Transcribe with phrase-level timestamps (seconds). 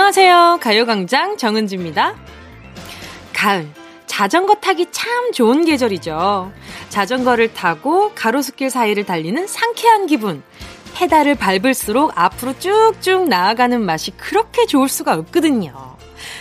[0.00, 0.60] 안녕하세요.
[0.62, 2.14] 가요광장 정은지입니다.
[3.34, 3.68] 가을.
[4.06, 6.50] 자전거 타기 참 좋은 계절이죠.
[6.88, 10.42] 자전거를 타고 가로수길 사이를 달리는 상쾌한 기분.
[10.94, 15.74] 페달을 밟을수록 앞으로 쭉쭉 나아가는 맛이 그렇게 좋을 수가 없거든요.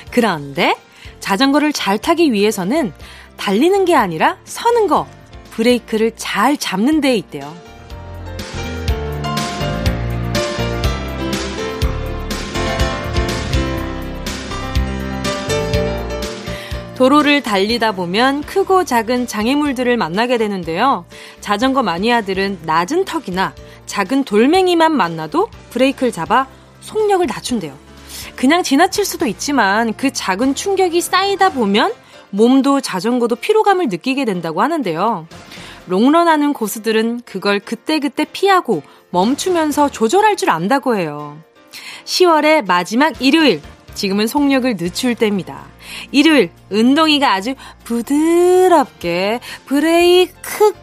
[0.09, 0.77] 그런데
[1.19, 2.93] 자전거를 잘 타기 위해서는
[3.35, 5.05] 달리는 게 아니라 서는 거,
[5.51, 7.53] 브레이크를 잘 잡는 데에 있대요.
[16.99, 21.05] 도로를 달리다 보면 크고 작은 장애물들을 만나게 되는데요.
[21.39, 23.53] 자전거 마니아들은 낮은 턱이나
[23.85, 26.45] 작은 돌멩이만 만나도 브레이크를 잡아
[26.81, 27.73] 속력을 낮춘대요.
[28.35, 31.93] 그냥 지나칠 수도 있지만 그 작은 충격이 쌓이다 보면
[32.31, 35.25] 몸도 자전거도 피로감을 느끼게 된다고 하는데요.
[35.87, 41.37] 롱런하는 고수들은 그걸 그때그때 피하고 멈추면서 조절할 줄 안다고 해요.
[42.03, 43.61] 10월의 마지막 일요일,
[43.93, 45.65] 지금은 속력을 늦출 때입니다.
[46.11, 50.73] 일요일 은동이가 아주 부드럽게 브레이크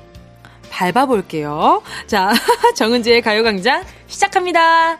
[0.70, 1.82] 밟아볼게요.
[2.06, 2.32] 자,
[2.76, 4.98] 정은지의 가요광장 시작합니다.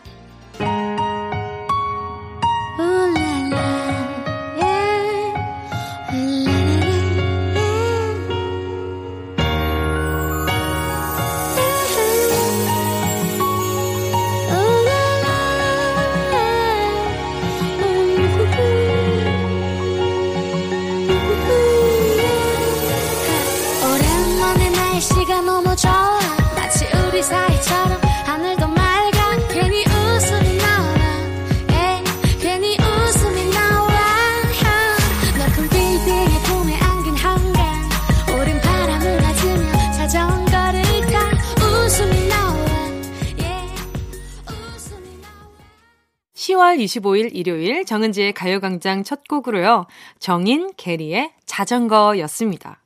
[46.75, 49.85] (10월 25일) 일요일 정은지의 가요광장 첫 곡으로요
[50.19, 52.81] 정인 게리의 자전거였습니다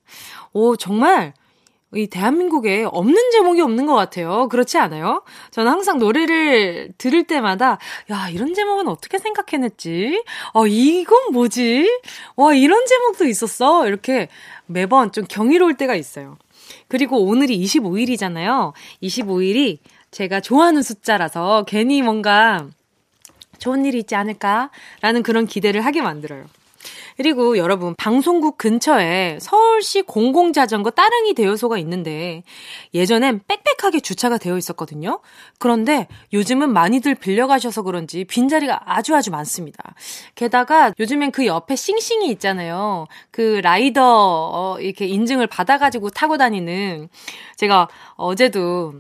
[0.54, 1.34] 오 정말
[1.94, 4.48] 이 대한민국에 없는 제목이 없는 것 같아요.
[4.48, 5.24] 그렇지 않아요?
[5.52, 10.24] 저는 항상 노래를 들을 때마다, 야, 이런 제목은 어떻게 생각해냈지?
[10.54, 11.90] 어, 이건 뭐지?
[12.38, 13.88] 와, 이런 제목도 있었어?
[13.88, 14.30] 이렇게
[14.68, 16.38] 매번 좀 경이로울 때가 있어요.
[16.88, 18.72] 그리고 오늘이 25일이잖아요.
[19.04, 19.80] 25일이
[20.12, 22.70] 제가 좋아하는 숫자라서 괜히 뭔가
[23.62, 26.46] 좋은 일이 있지 않을까라는 그런 기대를 하게 만들어요.
[27.16, 32.42] 그리고 여러분, 방송국 근처에 서울시 공공자전거 따릉이 대여소가 있는데
[32.96, 35.20] 예전엔 빽빽하게 주차가 되어 있었거든요.
[35.60, 39.94] 그런데 요즘은 많이들 빌려가셔서 그런지 빈자리가 아주 아주 많습니다.
[40.34, 43.06] 게다가 요즘엔 그 옆에 싱싱이 있잖아요.
[43.30, 47.10] 그 라이더 어, 이렇게 인증을 받아가지고 타고 다니는
[47.58, 48.96] 제가 어제도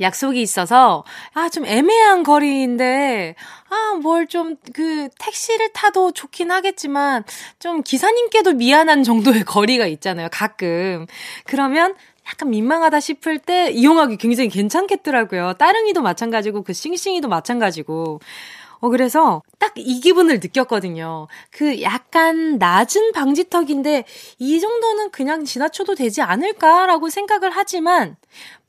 [0.00, 3.34] 약속이 있어서, 아, 좀 애매한 거리인데,
[3.68, 7.24] 아, 뭘 좀, 그, 택시를 타도 좋긴 하겠지만,
[7.58, 11.06] 좀 기사님께도 미안한 정도의 거리가 있잖아요, 가끔.
[11.44, 11.94] 그러면,
[12.28, 15.54] 약간 민망하다 싶을 때 이용하기 굉장히 괜찮겠더라고요.
[15.54, 18.20] 따릉이도 마찬가지고 그 싱싱이도 마찬가지고.
[18.80, 21.28] 어, 그래서 딱 이 기분을 느꼈거든요.
[21.50, 24.04] 그 약간 낮은 방지턱인데
[24.38, 28.16] 이 정도는 그냥 지나쳐도 되지 않을까라고 생각을 하지만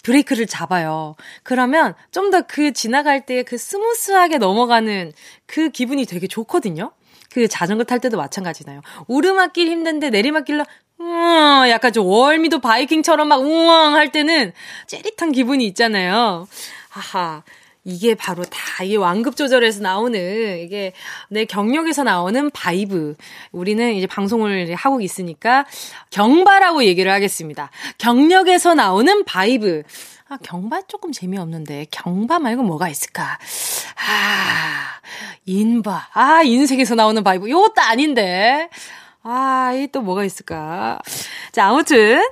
[0.03, 1.15] 브레이크를 잡아요.
[1.43, 5.11] 그러면 좀 더 그 지나갈 때 그 smooth하게 넘어가는
[5.45, 6.91] 그 기분이 되게 좋거든요.
[7.31, 8.81] 그 자전거 탈 때도 마찬가지잖아요.
[9.07, 10.65] 오르막길 힘든데 내리막길로
[10.97, 14.51] 우엉 약간 좀 월미도 바이킹처럼 막 우엉 할 때는
[14.87, 16.47] 째릿한 기분이 있잖아요.
[16.89, 17.43] 하하.
[17.83, 20.91] 이게 바로 다 이 완급 조절에서 나오는 이게
[21.29, 23.15] 내 경력에서 나오는 vibe.
[23.51, 25.65] 우리는 이제 방송을 하고 있으니까
[26.09, 27.69] 경바라고 얘기를 하겠습니다.
[27.99, 29.83] 경력에서 나오는 vibe.
[30.29, 33.37] 아, 경바 조금 재미없는데 경바 말고 뭐가 있을까?
[33.97, 34.99] 아,
[35.45, 36.09] 인바.
[36.13, 37.49] 아, 인생에서 나오는 vibe.
[37.49, 38.69] 요것도 아닌데.
[39.23, 40.99] 아, 이 또 뭐가 있을까?
[41.51, 42.23] 자, 아무튼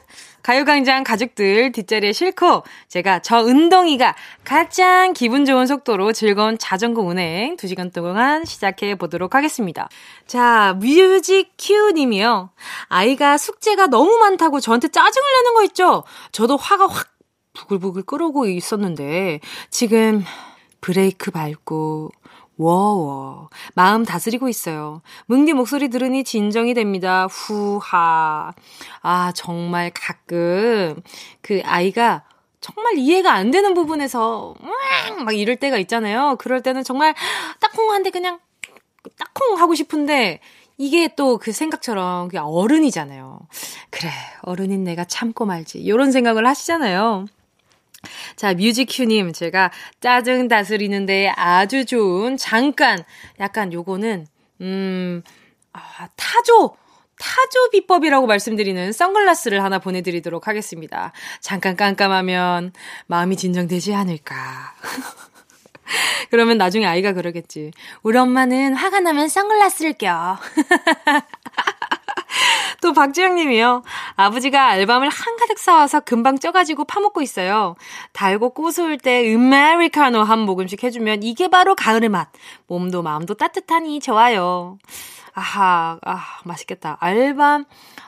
[0.49, 7.93] 가요광장 가족들 뒷자리에 싣고 제가 저 은동이가 가장 기분 좋은 속도로 즐거운 자전거 운행 2시간
[7.93, 9.89] 동안 시작해 보도록 하겠습니다.
[10.25, 12.49] 자, music cue 님이요.
[12.87, 16.03] 아이가 숙제가 너무 많다고 저한테 짜증을 내는 거 있죠?
[16.31, 17.09] 저도 화가 확
[17.53, 20.23] 부글부글 끓어오고 있었는데 지금
[20.81, 22.09] 브레이크 밟고
[22.59, 23.49] 워워.
[23.73, 25.01] 마음 다스리고 있어요.
[25.27, 27.25] 뭉디 목소리 들으니 진정이 됩니다.
[27.27, 28.51] 후하.
[29.01, 31.01] 아, 정말 가끔
[31.41, 32.23] 그 아이가
[32.59, 34.55] 정말 이해가 안 되는 부분에서
[35.23, 36.35] 막 이럴 때가 있잖아요.
[36.37, 37.15] 그럴 때는 정말
[37.61, 38.39] 딱콩한데 그냥
[39.17, 40.41] 딱콩 하고 싶은데
[40.77, 43.39] 이게 또 그 생각처럼 그 어른이잖아요.
[43.89, 44.09] 그래,
[44.41, 45.79] 어른인 내가 참고 말지.
[45.79, 47.25] 이런 생각을 하시잖아요.
[48.39, 49.69] 자, 뮤직큐님, 제가
[49.99, 53.03] 짜증 다스리는데 아주 좋은 잠깐,
[53.41, 54.27] 약간 요거는,
[54.61, 55.21] 음,
[55.73, 56.77] 아, 타조!
[57.19, 61.11] 타조 비법이라고 말씀드리는 선글라스를 하나 보내드리도록 하겠습니다.
[61.41, 62.71] 잠깐 깜깜하면
[63.07, 64.73] 마음이 진정되지 않을까.
[66.31, 67.71] 그러면 나중에 아이가 그러겠지.
[68.03, 70.39] 우리 엄마는 화가 나면 선글라스를 껴.
[72.81, 73.83] 또 박지영 님이요.
[74.15, 77.75] 아버지가 알밤을 한가득 사와서 금방 쪄가지고 파먹고 있어요.
[78.13, 82.29] 달고 고소할 때 아메리카노 한 모금씩 해주면 이게 바로 가을의 맛.
[82.67, 84.77] 몸도 마음도 따뜻하니 좋아요.
[85.33, 86.97] 아하, 아, 맛있겠다.
[86.99, 87.65] 알밤,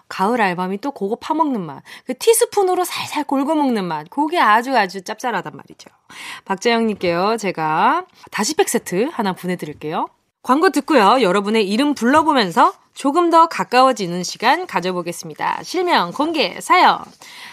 [0.10, 1.84] 가을 알밤이 또 그거 파먹는 맛.
[2.06, 4.10] 그 티스푼으로 살살 골고 먹는 맛.
[4.10, 5.90] 그게 아주 아주 짭짤하단 말이죠.
[6.46, 7.38] 박재영님께요.
[7.38, 10.08] 제가 다시팩 세트 하나 보내드릴게요.
[10.44, 11.22] 광고 듣고요.
[11.22, 15.64] 여러분의 이름 불러보면서 조금 더 가까워지는 시간 가져보겠습니다.
[15.64, 17.00] 실명, 공개, 사연.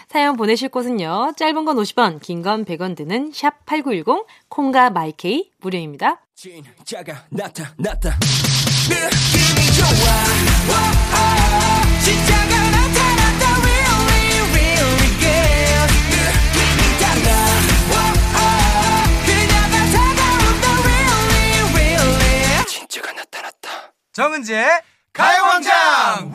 [0.09, 1.33] 사연 보내실 곳은요.
[1.37, 6.21] 짧은 건 50원, 긴 건 100원 드는 샵 8910, 콩과 마이케이 무료입니다.
[6.35, 8.17] 진짜가 나타났다.
[8.89, 9.87] 느낌이 좋아.
[10.69, 10.73] 오,
[12.03, 13.43] 진짜가 나타났다.
[13.61, 15.89] Really, really good.
[16.09, 17.29] 느낌이 달라.
[17.91, 17.93] 오,
[19.25, 20.65] 그녀가 다가온다.
[20.83, 22.65] Really, really.
[22.67, 23.93] 진짜가 나타났다.
[24.13, 24.67] 정은지의
[25.19, 26.31] 가요광장!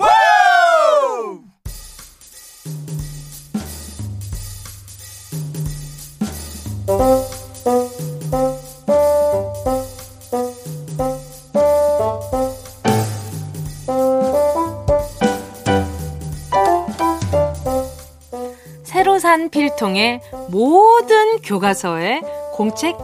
[18.82, 22.20] 새로 산 필통에 모든 교과서에
[22.52, 22.98] 공책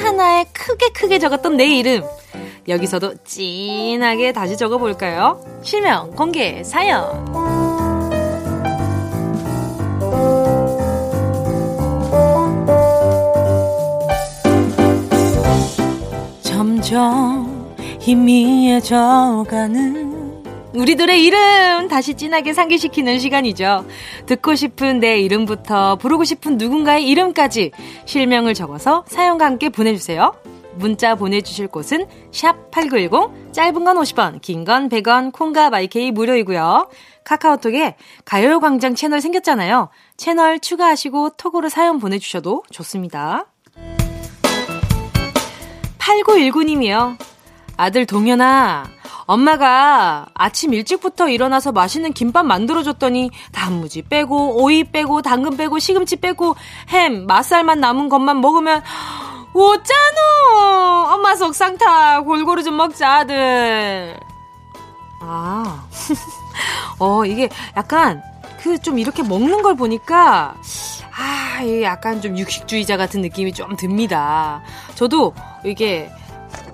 [0.00, 2.02] 하나하나에 크게 크게 적었던 내 이름.
[2.70, 5.44] 여기서도 진하게 다시 적어볼까요?
[5.62, 7.04] 실명, 공개, 사연.
[16.42, 20.10] 점점 희미해져가는
[20.74, 23.84] 우리들의 이름 다시 진하게 상기시키는 시간이죠.
[24.26, 27.72] 듣고 싶은 내 이름부터 부르고 싶은 누군가의 이름까지
[28.04, 30.32] 실명을 적어서 사연과 함께 보내주세요.
[30.74, 36.88] 문자 보내주실 곳은 샵 8910 짧은 건 50원 긴 건 100원 콩과 마이케이 무료이고요.
[37.24, 39.88] 카카오톡에 가요광장 채널 생겼잖아요.
[40.16, 43.46] 채널 추가하시고 톡으로 사연 보내주셔도 좋습니다.
[45.98, 47.16] 8919님이요.
[47.76, 48.84] 아들 동현아
[49.26, 56.56] 엄마가 아침 일찍부터 일어나서 맛있는 김밥 만들어줬더니 단무지 빼고 오이 빼고 당근 빼고 시금치 빼고
[56.88, 58.82] 햄 맛살만 남은 것만 먹으면
[59.52, 64.18] 오짜노 엄마 속상타 골고루 좀 먹자 아들
[65.20, 65.86] 아
[66.98, 68.22] 어, 이게 약간
[68.62, 70.54] 그 좀 이렇게 먹는 걸 보니까
[71.16, 74.62] 아, 이게 약간 좀 육식주의자 같은 느낌이 좀 듭니다.
[74.94, 76.10] 저도 이게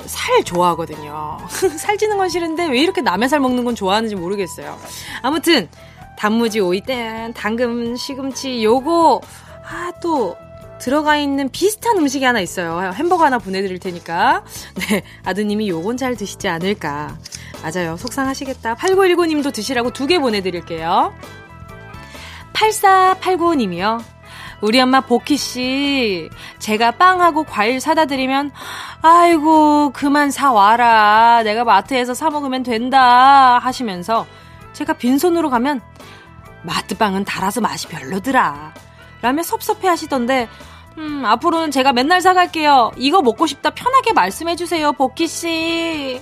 [0.05, 1.38] 살 좋아하거든요.
[1.49, 4.78] 살찌는 건 싫은데 왜 이렇게 남의 살 먹는 건 좋아하는지 모르겠어요.
[5.23, 5.69] 아무튼
[6.17, 9.20] 단무지, 오이, 땡, 당근, 시금치 요거
[9.69, 10.37] 아또
[10.78, 12.93] 들어가 있는 비슷한 음식이 하나 있어요.
[12.93, 14.44] 햄버거 하나 보내드릴 테니까.
[14.90, 17.16] 네, 아드님이 요건 잘 드시지 않을까.
[17.62, 17.97] 맞아요.
[17.97, 18.75] 속상하시겠다.
[18.76, 21.12] 8919님도 드시라고 두 개 보내드릴게요.
[22.52, 24.02] 8489님이요.
[24.62, 28.52] 우리 엄마 보키씨, 제가 빵하고 과일 사다 드리면,
[29.02, 31.42] 아이고, 그만 사와라.
[31.42, 33.59] 내가 마트에서 사먹으면 된다.
[33.59, 34.26] 하시면서,
[34.73, 35.83] 제가 빈손으로 가면,
[36.62, 38.73] 마트빵은 달아서 맛이 별로더라.
[39.23, 40.49] 라며 섭섭해 하시던데,
[40.99, 42.92] 음, 앞으로는 제가 맨날 사갈게요.
[42.96, 46.20] 이거 먹고 싶다 편하게 말씀해주세요, 보키씨.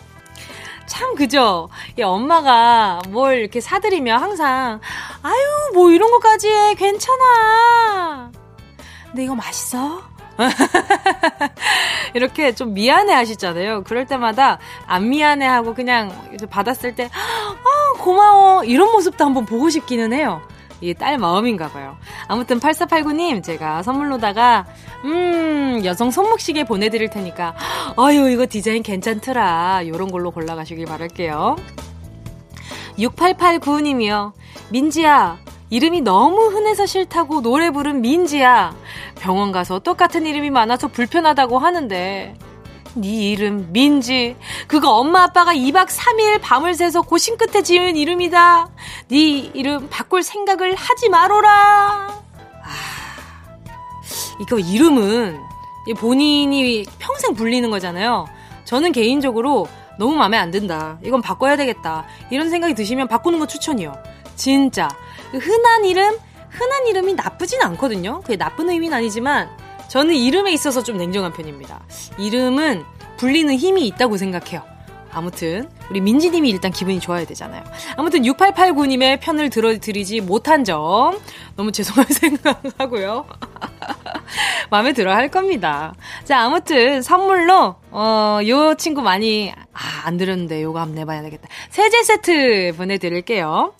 [0.86, 1.68] 참 그죠?
[1.98, 4.80] 이 엄마가 뭘 이렇게 사드리면 항상
[5.22, 5.34] 아유
[5.72, 8.30] 뭐 이런 거까지 해 괜찮아.
[9.06, 10.02] 근데 이거 맛있어?
[12.14, 13.84] 이렇게 좀 미안해 하시잖아요.
[13.84, 16.12] 그럴 때마다 안 미안해 하고 그냥
[16.50, 18.64] 받았을 때, 아, 고마워.
[18.64, 20.42] 이런 모습도 한번 보고 싶기는 해요.
[20.80, 21.96] 이게 딸 마음인가 봐요.
[22.28, 24.66] 아무튼 8489님 제가 선물로다가
[25.04, 27.54] 음 여성 손목시계 보내드릴 테니까
[27.96, 31.56] 아유 이거 디자인 괜찮더라 요런 걸로 골라가시길 바랄게요.
[32.98, 34.32] 6889님이요.
[34.70, 35.38] 민지야
[35.70, 38.74] 이름이 너무 흔해서 싫다고 노래 부른 민지야
[39.18, 42.34] 병원 가서 똑같은 이름이 많아서 불편하다고 하는데
[42.96, 44.36] 네 이름 민지.
[44.68, 48.68] 그거 엄마 아빠가 2박 3일 밤을 새서 고심 끝에 지은 이름이다.
[49.08, 49.18] 네
[49.54, 51.50] 이름 바꿀 생각을 하지 마로라.
[51.50, 53.04] 아
[54.40, 55.40] 이거 이름은
[55.98, 58.26] 본인이 평생 불리는 거잖아요.
[58.64, 59.66] 저는 개인적으로
[59.98, 60.98] 너무 마음에 안 든다.
[61.02, 62.06] 이건 바꿔야 되겠다.
[62.30, 63.92] 이런 생각이 드시면 바꾸는 거 추천이요.
[64.36, 64.88] 진짜.
[65.32, 66.16] 흔한 이름
[66.48, 68.20] 흔한 이름이 나쁘진 않거든요.
[68.20, 69.50] 그게 나쁜 의미는 아니지만
[69.94, 71.80] 저는 이름에 있어서 좀 냉정한 편입니다.
[72.18, 72.82] 이름은
[73.16, 74.64] 불리는 힘이 있다고 생각해요.
[75.12, 77.62] 아무튼 우리 민지님이 일단 기분이 좋아야 되잖아요.
[77.96, 81.16] 아무튼 6889님의 편을 들어드리지 못한 점
[81.54, 83.24] 너무 죄송한 생각하고요.
[84.70, 85.94] 마음에 들어 할 겁니다.
[86.24, 91.46] 자, 아무튼 선물로 어, 요 친구 많이 아, 안 들었는데 요거 한번 내봐야 되겠다.
[91.70, 93.74] 세제 세트 보내드릴게요.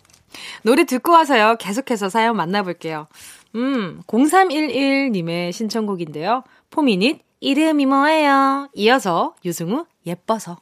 [0.62, 1.56] 노래 듣고 와서요.
[1.58, 3.08] 계속해서 사연 만나볼게요.
[3.54, 6.42] 음, 0311님의 신청곡인데요.
[6.70, 8.68] 포미닛 이름이 뭐예요?
[8.74, 10.58] 이어서 유승우 예뻐서.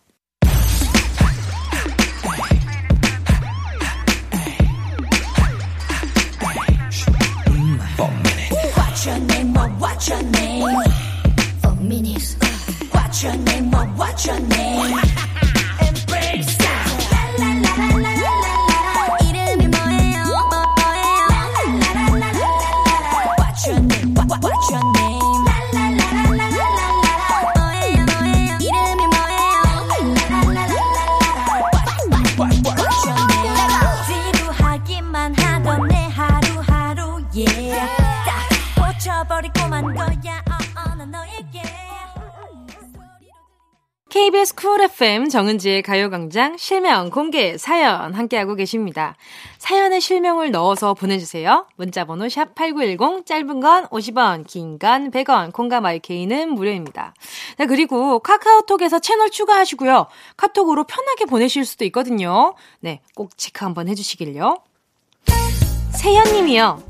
[44.17, 49.17] KBS 쿨 FM 정은지의 가요광장 실명 공개 사연 함께하고 계십니다.
[49.57, 51.67] 사연에 실명을 넣어서 보내주세요.
[51.77, 57.15] 문자번호 샵8910 짧은 건 50원 긴 건 100원 콩과 마이케이는 무료입니다.
[57.57, 60.09] 네, 그리고 카카오톡에서 채널 추가하시고요.
[60.37, 62.55] 카톡으로 편하게 보내실 수도 있거든요.
[62.81, 64.59] 네, 꼭 체크 한번 해주시길요.
[65.93, 66.83] 세현님이요.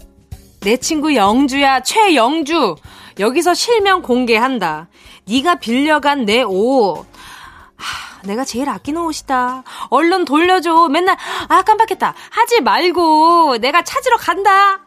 [0.62, 2.74] 내 친구 영주야, 최영주.
[3.20, 4.88] 여기서 실명 공개한다.
[5.28, 7.11] 네가 빌려간 내 옷.
[8.22, 9.64] 하, 내가 제일 아끼는 옷이다.
[9.90, 10.88] 얼른 돌려줘.
[10.88, 11.16] 맨날
[11.48, 12.14] 아 깜빡했다.
[12.30, 14.80] 하지 말고 내가 찾으러 간다.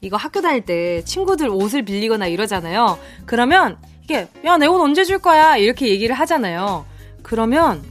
[0.00, 2.98] 이거 학교 다닐 때 친구들 옷을 빌리거나 이러잖아요.
[3.26, 6.84] 그러면 이게 야 내 옷 언제 줄 거야 이렇게 얘기를 하잖아요.
[7.22, 7.82] 그러면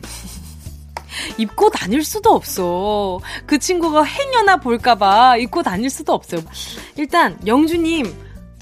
[1.38, 3.20] 입고 다닐 수도 없어.
[3.48, 6.42] 그 친구가 행여나 볼까봐 입고 다닐 수도 없어요.
[6.98, 8.06] 일단, 영주님,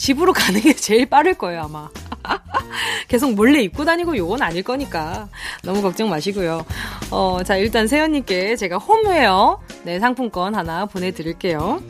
[0.01, 1.87] 집으로 가는 게 제일 빠를 거예요, 아마.
[3.07, 5.29] 계속 몰래 입고 다니고 요건 아닐 거니까.
[5.61, 6.65] 너무 걱정 마시고요.
[7.11, 11.83] 어, 자, 일단 세연님께 제가 홈웨어, 네, 상품권 하나 보내드릴게요.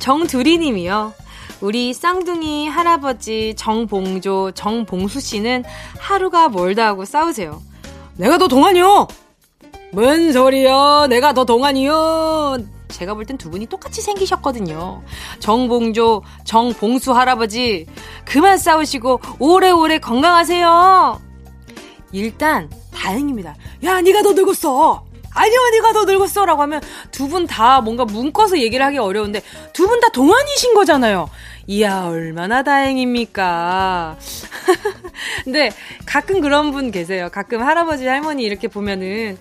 [0.00, 1.14] 정두리 님이요.
[1.62, 5.64] 우리 쌍둥이 할아버지 정봉조, 정봉수 씨는
[5.98, 7.62] 하루가 멀다 하고 싸우세요.
[8.18, 9.08] 내가 더 동안이요!
[9.92, 11.06] 뭔 소리야?
[11.08, 12.58] 내가 더 동안이요?
[12.88, 15.02] 제가 볼 땐 두 분이 똑같이 생기셨거든요.
[15.40, 17.86] 정봉조, 정봉수 할아버지,
[18.24, 21.20] 그만 싸우시고 오래오래 건강하세요.
[22.12, 23.54] 일단 다행입니다.
[23.84, 25.04] 야, 네가 더 늙었어.
[25.34, 30.00] 아니요, 네가 더 늙었어라고 하면 두 분 다 뭔가 묶어서 얘기를 하기 어려운데 두 분
[30.00, 31.28] 다 동안이신 거잖아요.
[31.66, 34.16] 이야, 얼마나 다행입니까?
[35.44, 35.70] 근데
[36.06, 37.28] 가끔 그런 분 계세요.
[37.32, 39.36] 가끔 할아버지, 할머니 이렇게 보면은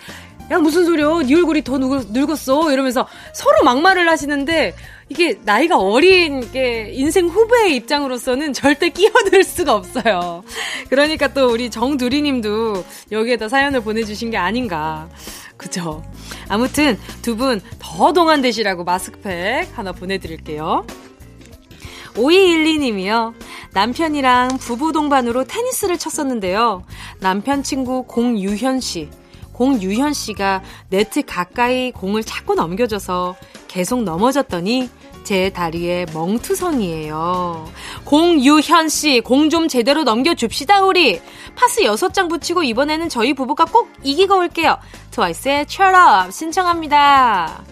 [0.51, 4.75] 야 무슨 소리야 네 얼굴이 더 늙었 어 이러면서 서로 막말을 하시는데
[5.09, 10.43] 이게 나이가 어린 게 인생 후배의 입장으로서는 절대 끼어들 수가 없어요
[10.89, 15.09] 그러니까 또 우리 정두리님도 여기에다 사연을 보내주신 게 아닌가
[15.57, 16.03] 그죠
[16.47, 20.85] 아무튼 두 분 더 동안되시라고 마스크팩 하나 보내드릴게요
[22.15, 23.33] 5212님이요.
[23.73, 26.83] 남편이랑 부부 동반으로 테니스를 쳤었는데요.
[27.19, 29.09] 남편 친구 공유현 씨.
[29.55, 33.38] 공유현 씨가 네트 가까이 공을 자꾸 넘겨줘서
[33.69, 34.89] 계속 넘어졌더니
[35.24, 37.71] 제 다리에 멍투성이에요.
[38.03, 41.21] 공유현 씨, 공 좀 제대로 넘겨줍시다, 우리.
[41.55, 44.77] 파스 6장 붙이고 이번에는 저희 부부가 꼭 이기고 올게요.
[45.12, 47.63] 트와이스의 Up 신청합니다.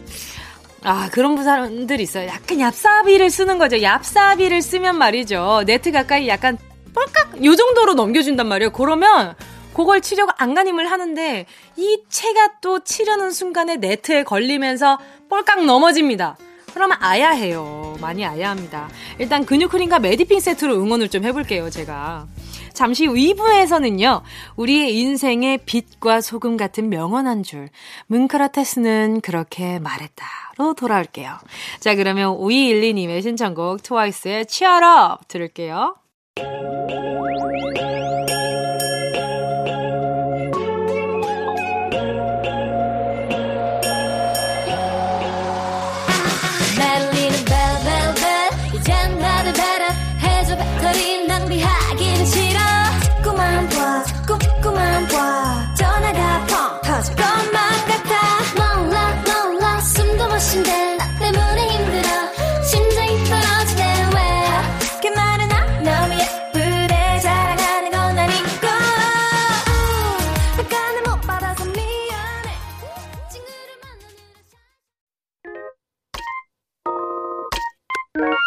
[0.85, 2.27] 아, 그런 사람들 있어요.
[2.27, 3.77] 약간 얍사비를 쓰는 거죠.
[3.77, 5.63] 얍사비를 쓰면 말이죠.
[5.65, 6.57] 네트 가까이 약간
[6.93, 8.71] 뻘깍 요 정도로 넘겨준단 말이에요.
[8.71, 9.35] 그러면
[9.73, 11.45] 그걸 치려고 안간힘을 하는데
[11.77, 14.99] 이 채가 또 치려는 순간에 네트에 걸리면서
[15.29, 16.37] 뻘깍 넘어집니다.
[16.73, 17.95] 그러면 아야 해요.
[18.01, 18.89] 많이 아야 합니다.
[19.19, 22.27] 일단 근육 크림과 메디핑 세트로 응원을 좀 해볼게요, 제가.
[22.73, 24.23] 잠시 후 2부에서는요,
[24.55, 27.69] 우리의 인생의 빛과 소금 같은 명언 한 줄,
[28.07, 31.37] 문크라테스는 그렇게 말했다로 돌아올게요.
[31.79, 35.95] 자, 그러면 5212님의 신청곡 트와이스의 Up 들을게요.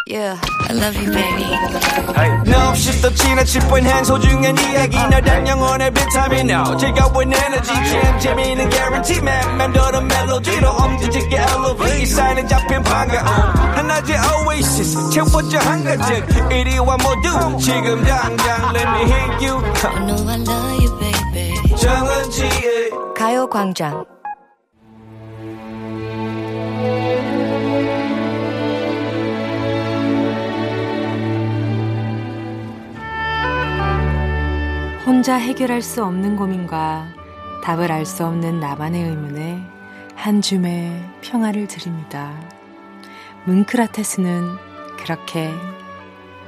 [0.08, 1.50] Yeah, I love you, baby.
[2.46, 4.96] 너 없이 또 지나칠 뻔한 소중한 이야기.
[4.96, 6.48] 너란 영혼의 비타민.
[6.48, 7.72] No 즐거운 에너지.
[7.74, 9.18] 참 재미있는 guarantee.
[9.20, 12.06] man 맘대로 멜로디로 엄지짓게 elevate.
[12.06, 15.10] 사인은 잡힌 반가움 하나의 oasis.
[15.10, 17.58] 채워져 한가득 이리와 모두.
[17.58, 19.58] 지금 당장 let me hit you.
[19.58, 21.76] I know I love you, baby.
[21.76, 24.15] 정은지의 가요광장.
[35.06, 37.06] 혼자 해결할 수 없는 고민과
[37.62, 39.64] 답을 알 수 없는 나만의 의문에
[40.16, 42.32] 한 줌의 평화를 드립니다.
[43.44, 44.56] 문크라테스는
[44.98, 45.52] 그렇게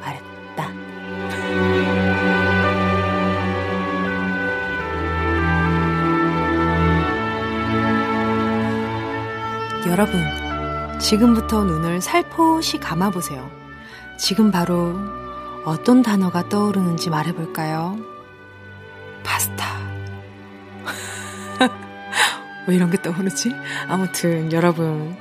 [0.00, 0.72] 말했다.
[9.86, 10.20] 여러분,
[10.98, 13.48] 지금부터 눈을 살포시 감아보세요.
[14.18, 14.96] 지금 바로
[15.64, 18.17] 어떤 단어가 떠오르는지 말해볼까요?
[19.24, 19.78] 파스타.
[22.66, 23.52] 왜 이런 게 떠오르지?
[23.88, 25.16] 아무튼 여러분,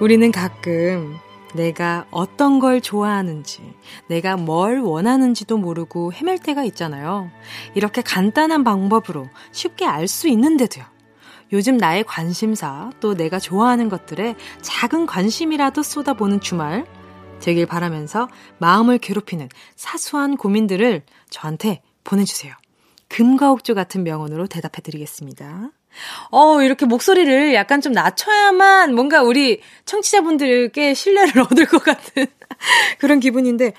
[0.00, 1.16] 우리는 가끔
[1.54, 3.74] 내가 어떤 걸 좋아하는지,
[4.08, 7.30] 내가 뭘 원하는지도 모르고 헤맬 때가 있잖아요.
[7.74, 10.84] 이렇게 간단한 방법으로 쉽게 알 수 있는데도요.
[11.52, 16.84] 요즘 나의 관심사, 또 내가 좋아하는 것들에 작은 관심이라도 쏟아보는 주말
[17.40, 22.54] 되길 바라면서 마음을 괴롭히는 사소한 고민들을 저한테 보내주세요.
[23.08, 25.70] 금가옥조 같은 명언으로 대답해 드리겠습니다.
[26.30, 32.26] 어, 이렇게 목소리를 약간 좀 낮춰야만 뭔가 우리 청취자분들께 신뢰를 얻을 것 같은
[32.98, 33.72] 그런 기분인데,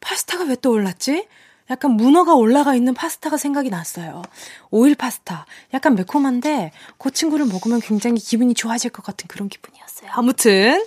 [0.00, 1.26] 파스타가 왜 또 올랐지?
[1.68, 4.22] 약간 문어가 올라가 있는 파스타가 생각이 났어요.
[4.70, 5.46] 오일 파스타.
[5.72, 10.10] 약간 매콤한데, 그 친구를 먹으면 굉장히 기분이 좋아질 것 같은 그런 기분이었어요.
[10.14, 10.84] 아무튼,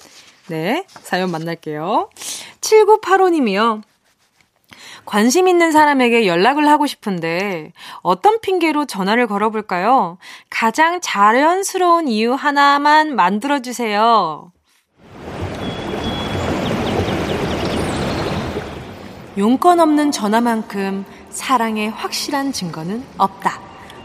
[0.48, 2.10] 네, 사연 만날게요.
[2.60, 3.82] 7985님이요.
[5.06, 10.18] 관심 있는 사람에게 연락을 하고 싶은데 어떤 핑계로 전화를 걸어볼까요?
[10.50, 14.52] 가장 자연스러운 이유 하나만 만들어주세요.
[19.38, 23.60] 용건 없는 전화만큼 사랑의 확실한 증거는 없다.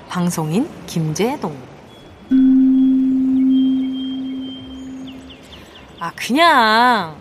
[0.08, 1.54] 방송인 김재동.
[6.00, 7.16] 아, 그냥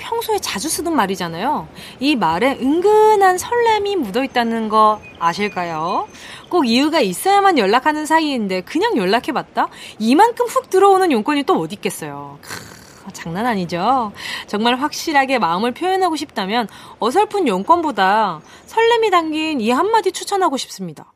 [0.00, 1.68] 평소에 자주 쓰던 말이잖아요.
[2.00, 6.08] 이 말에 은근한 설렘이 묻어 있다는 거 아실까요?
[6.48, 9.68] 꼭 이유가 있어야만 연락하는 사이인데 그냥 연락해봤다?
[9.98, 12.38] 이만큼 훅 들어오는 용건이 또 어디 있겠어요.
[12.40, 14.12] 크, 장난 아니죠?
[14.46, 21.12] 정말 확실하게 마음을 표현하고 싶다면 어설픈 용건보다 설렘이 담긴 이 한마디 추천하고 싶습니다.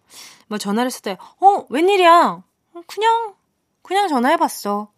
[0.47, 2.43] 뭐 전화를 했을 때, 어, 웬일이야?
[2.87, 3.35] 그냥,
[3.83, 4.91] 그냥 전화해봤어.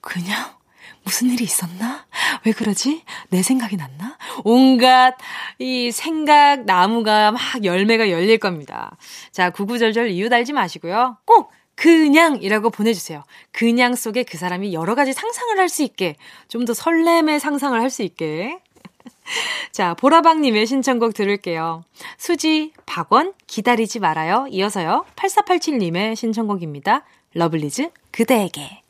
[0.00, 0.61] 그냥?
[1.04, 2.06] 무슨 일이 있었나?
[2.44, 3.02] 왜 그러지?
[3.30, 4.16] 내 생각이 났나?
[4.44, 5.16] 온갖
[5.58, 8.96] 이 생각 나무가 막 열매가 열릴 겁니다.
[9.32, 11.16] 자, 구구절절 이유 달지 마시고요.
[11.24, 13.24] 꼭 그냥이라고 보내주세요.
[13.50, 16.16] 그냥 속에 그 사람이 여러 가지 상상을 할 수 있게,
[16.48, 18.58] 좀 더 설렘의 상상을 할 수 있게.
[19.72, 21.84] 자, 보라방님의 신청곡 들을게요.
[22.18, 24.46] 수지, 박원, 기다리지 말아요.
[24.50, 25.04] 이어서요.
[25.16, 27.04] 8487님의 신청곡입니다.
[27.34, 28.81] 러블리즈, 그대에게.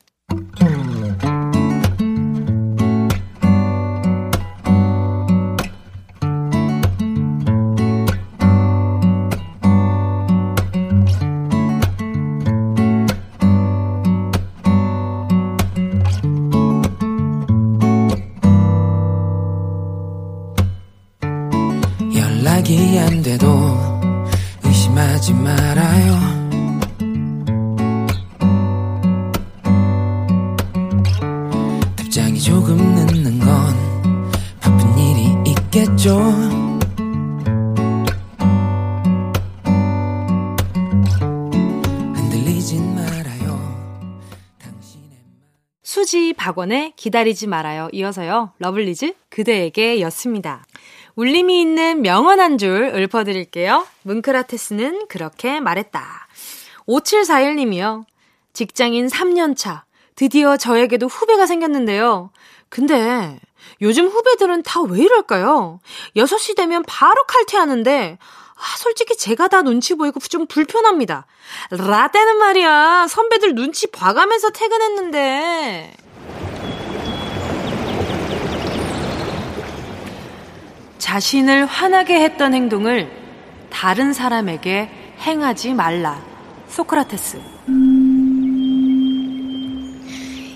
[46.13, 47.89] 수지 박원의 기다리지 말아요.
[47.91, 48.51] 이어서요.
[48.59, 50.63] 러블리즈 그대에게 였습니다.
[51.15, 53.87] 울림이 있는 명언 한 줄 읊어드릴게요.
[54.03, 56.27] 문크라테스는 그렇게 말했다.
[56.87, 58.05] 5741님이요.
[58.53, 59.81] 직장인 3년차.
[60.13, 62.29] 드디어 저에게도 후배가 생겼는데요.
[62.69, 63.39] 근데
[63.81, 65.79] 요즘 후배들은 다 왜 이럴까요?
[66.15, 68.19] 6시 되면 바로 칼퇴하는데
[68.63, 71.25] 아, 솔직히 제가 다 눈치 보이고 좀 불편합니다.
[71.69, 73.07] 라떼는 말이야.
[73.09, 75.93] 선배들 눈치 봐가면서 퇴근했는데.
[80.97, 83.11] 자신을 화나게 했던 행동을
[83.69, 86.23] 다른 사람에게 행하지 말라.
[86.69, 87.41] 소크라테스.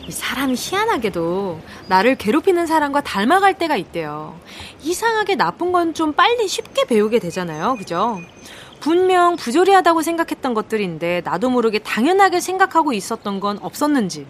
[0.07, 4.39] 이 사람이 희한하게도 나를 괴롭히는 사람과 닮아갈 때가 있대요.
[4.81, 7.75] 이상하게 나쁜 건 좀 빨리 쉽게 배우게 되잖아요.
[7.77, 8.21] 그죠?
[8.79, 14.27] 분명 부조리하다고 생각했던 것들인데 나도 모르게 당연하게 생각하고 있었던 건 없었는지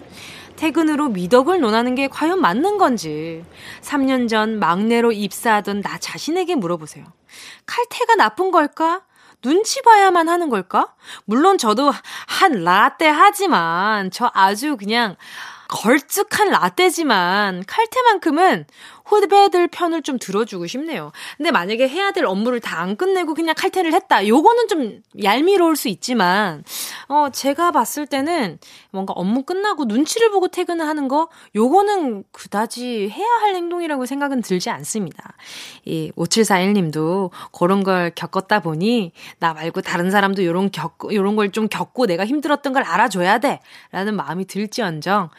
[0.56, 3.44] 퇴근으로 미덕을 논하는 게 과연 맞는 건지
[3.82, 7.06] 3년 전 막내로 입사하던 나 자신에게 물어보세요.
[7.66, 9.02] 칼퇴가 나쁜 걸까?
[9.42, 10.94] 눈치 봐야만 하는 걸까?
[11.26, 11.92] 물론 저도
[12.28, 15.16] 한 라떼 하지만 저 아주 그냥
[15.68, 18.66] 걸쭉한 라떼지만 칼퇴만큼은
[19.08, 21.12] 후배들 편을 좀 들어주고 싶네요.
[21.38, 24.28] 근데 만약에 해야 될 업무를 다 안 끝내고 그냥 칼퇴를 했다.
[24.28, 26.64] 요거는 좀 얄미로울 수 있지만,
[27.08, 28.60] 어, 제가 봤을 때는
[28.92, 34.70] 뭔가 업무 끝나고 눈치를 보고 퇴근을 하는 거, 요거는 그다지 해야 할 행동이라고 생각은 들지
[34.70, 35.34] 않습니다.
[35.86, 41.68] 이 5741님도 그런 걸 겪었다 보니, 나 말고 다른 사람도 요런 겪, 요런 걸 좀
[41.70, 43.62] 겪고 내가 힘들었던 걸 알아줘야 돼.
[43.92, 45.30] 라는 마음이 들지언정,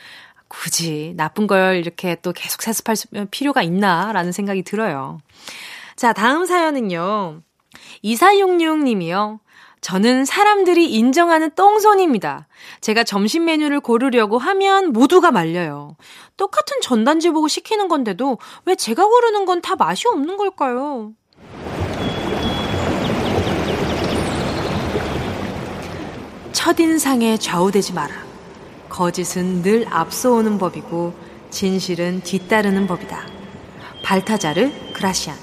[0.49, 2.97] 굳이 나쁜 걸 이렇게 또 계속 세습할
[3.31, 5.21] 필요가 있나라는 생각이 들어요.
[5.97, 7.43] 자, 다음 사연은요.
[8.05, 9.39] 2466님이요.
[9.81, 12.49] 저는 사람들이 인정하는 똥손입니다.
[12.81, 15.97] 제가 점심 메뉴를 고르려고 하면 모두가 말려요.
[16.37, 21.13] 똑같은 전단지 보고 시키는 건데도 왜 제가 고르는 건 다 맛이 없는 걸까요?
[26.53, 28.28] 첫인상에 좌우되지 마라.
[28.99, 31.15] 거짓은 늘 앞서오는 법이고
[31.51, 33.29] 진실은 뒤따르는 법이다.
[34.03, 35.37] 발타자르 그라시안.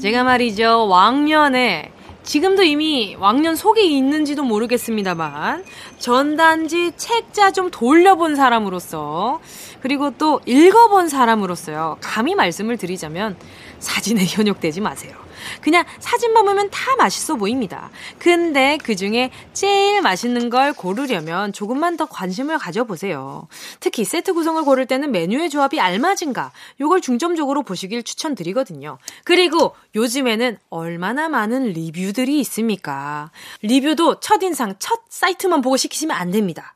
[0.00, 0.86] 제가 말이죠.
[0.86, 1.90] 왕년에
[2.22, 5.64] 지금도 이미 왕년 속에 있는지도 모르겠습니다만
[5.98, 9.40] 전단지 책자 좀 돌려본 사람으로서
[9.80, 11.96] 그리고 또 읽어본 사람으로서요.
[12.00, 13.36] 감히 말씀을 드리자면
[13.80, 15.23] 사진에 현혹되지 마세요.
[15.64, 17.88] 그냥 사진만 보면 다 맛있어 보입니다.
[18.18, 23.48] 근데 그 중에 제일 맛있는 걸 고르려면 조금만 더 관심을 가져보세요.
[23.80, 28.98] 특히 세트 구성을 고를 때는 메뉴의 조합이 알맞은가, 요걸 중점적으로 보시길 추천드리거든요.
[29.24, 33.30] 그리고 요즘에는 얼마나 많은 리뷰들이 있습니까?
[33.62, 36.74] 리뷰도 첫인상, 첫 사이트만 보고 시키시면 안 됩니다.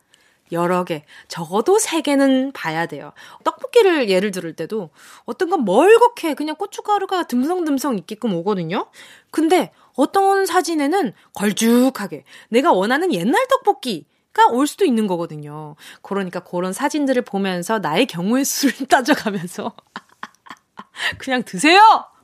[0.52, 3.12] 여러 개, 적어도 세 개는 봐야 돼요.
[3.44, 4.90] 떡볶이를 예를 들을 때도
[5.24, 8.86] 어떤 건 멀겋게 그냥 고춧가루가 듬성듬성 있게끔 오거든요.
[9.30, 14.06] 근데 어떤 사진에는 걸쭉하게 내가 원하는 옛날 떡볶이
[14.52, 15.74] 올 수도 있는 거거든요.
[16.02, 19.72] 그러니까 그런 사진들을 보면서 나의 경우의 수를 따져가면서
[21.18, 21.80] 그냥 드세요!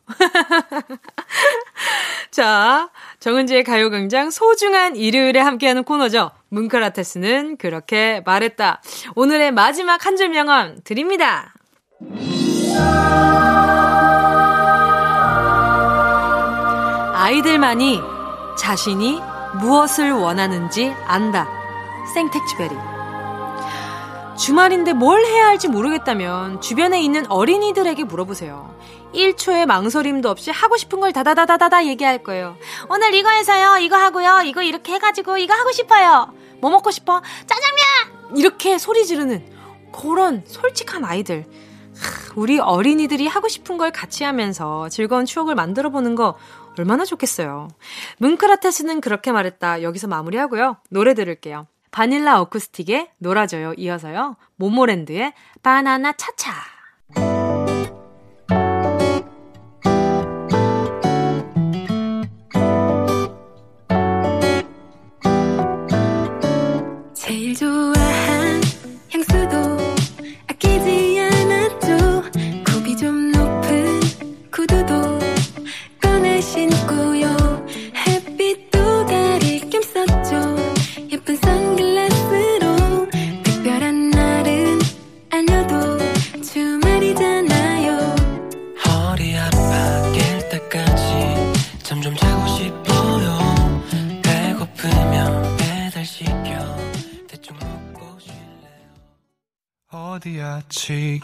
[2.31, 2.91] 자,
[3.21, 6.31] 정은지의 가요광장 소중한 일요일에 함께하는 코너죠.
[6.51, 8.81] 뭉클라테스는 그렇게 말했다.
[9.15, 11.53] 오늘의 마지막 한 줄 명언 드립니다.
[17.15, 18.01] 아이들만이
[18.57, 19.21] 자신이
[19.61, 21.49] 무엇을 원하는지 안다.
[22.15, 22.75] 생텍쥐베리.
[24.37, 28.75] 주말인데 뭘 해야 할지 모르겠다면 주변에 있는 어린이들에게 물어보세요.
[29.15, 32.57] 1초의 망설임도 없이 하고 싶은 걸 다다다다다다 얘기할 거예요.
[32.91, 33.79] 오늘 이거 해서요.
[33.79, 34.43] 이거 하고요.
[34.45, 36.33] 이거 이렇게 해가지고 이거 하고 싶어요.
[36.61, 37.23] 뭐 먹고 싶어?
[37.47, 38.37] 짜장면!
[38.37, 39.45] 이렇게 소리 지르는
[39.93, 41.47] 그런 솔직한 아이들.
[42.35, 46.37] 우리 어린이들이 하고 싶은 걸 같이 하면서 즐거운 추억을 만들어 보는 거
[46.77, 47.69] 얼마나 좋겠어요.
[48.19, 49.83] 뭉크라테스는 그렇게 말했다.
[49.83, 50.79] 여기서 마무리하고요.
[50.91, 51.67] 노래 들을게요.
[51.93, 53.75] 바닐라 어쿠스틱의 놀아줘요.
[53.77, 54.37] 이어서요.
[54.57, 57.44] 모모랜드의 바나나 차차.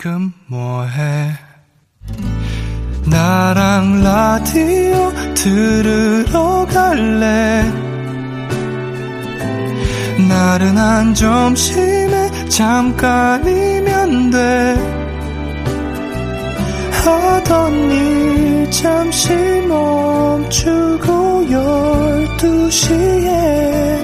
[0.01, 1.37] 지금 뭐해?
[3.05, 7.71] 나랑 라디오 들으러 갈래?
[10.27, 14.77] 나른한 점심에 잠깐이면 돼.
[17.05, 19.35] 하던 일 잠시
[19.69, 24.03] 멈추고 열두 시에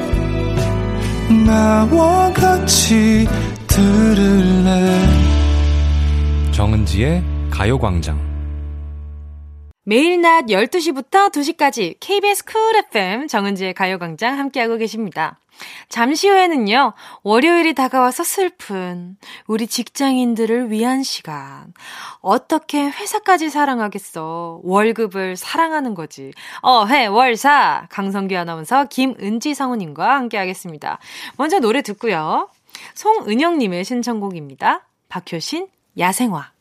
[1.46, 3.26] 나와 같이
[3.66, 5.25] 들을래
[6.96, 8.18] 정은지의 가요광장
[9.84, 15.38] 매일 낮 12시부터 2시까지 KBS 쿨 FM 정은지의 가요광장 함께하고 계십니다.
[15.90, 21.74] 잠시 후에는요, 월요일이 다가와서 슬픈 우리 직장인들을 위한 시간.
[22.20, 24.60] 어떻게 회사까지 사랑하겠어?
[24.64, 26.32] 월급을 사랑하는 거지.
[26.62, 27.86] 어회 월사!
[27.90, 30.98] 강성규 아나운서 김은지 성우님과 함께하겠습니다.
[31.36, 32.48] 먼저 노래 듣고요.
[32.94, 34.86] 송은영님의 신청곡입니다.
[35.08, 36.55] 박효신, 야생화.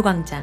[0.00, 0.39] 가요광장.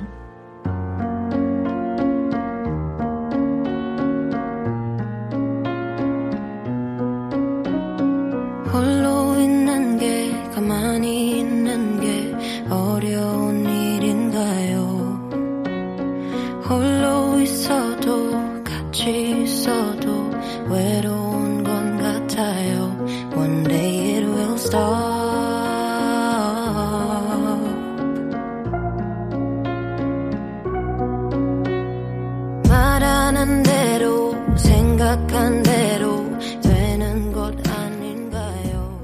[35.08, 36.26] 생각한 대로
[36.62, 39.00] 되는 것 아닌가요?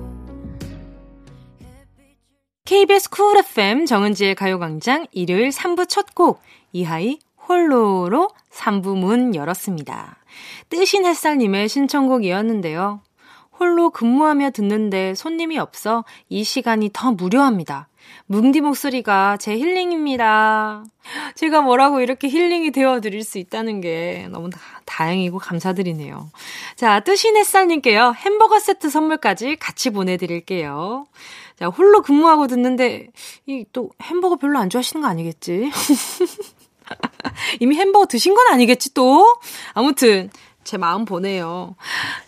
[2.66, 6.42] KBS 쿨 FM 정은지의 가요광장 일요일 3부 첫 곡
[6.74, 10.18] 이하이 홀로로 3부 문 열었습니다.
[10.68, 13.00] 뜨신 햇살님의 신청곡이었는데요.
[13.58, 17.88] 홀로 근무하며 듣는데 손님이 없어 이 시간이 더 무료합니다.
[18.28, 20.84] 뭉디 목소리가 제 힐링입니다.
[21.36, 26.30] 제가 뭐라고 이렇게 힐링이 되어 드릴 수 있다는 게 너무 다, 다행이고 감사드리네요.
[26.76, 28.14] 자, 뜨신 햇살님께요.
[28.18, 31.06] 햄버거 세트 선물까지 같이 보내드릴게요.
[31.60, 33.10] 자, 홀로 근무하고 듣는데,
[33.46, 35.70] 이 또 햄버거 별로 안 좋아하시는 거 아니겠지?
[37.60, 39.26] 이미 햄버거 드신 건 아니겠지, 또?
[39.74, 40.30] 아무튼,
[40.64, 41.76] 제 마음 보내요.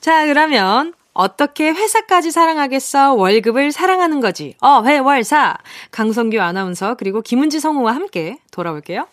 [0.01, 3.13] 자, 그러면, 어떻게 회사까지 사랑하겠어?
[3.13, 4.55] 월급을 사랑하는 거지.
[4.61, 5.55] 어, 회, 월, 사.
[5.91, 9.07] 강성규 아나운서, 그리고 김은지 성우와 함께 돌아올게요.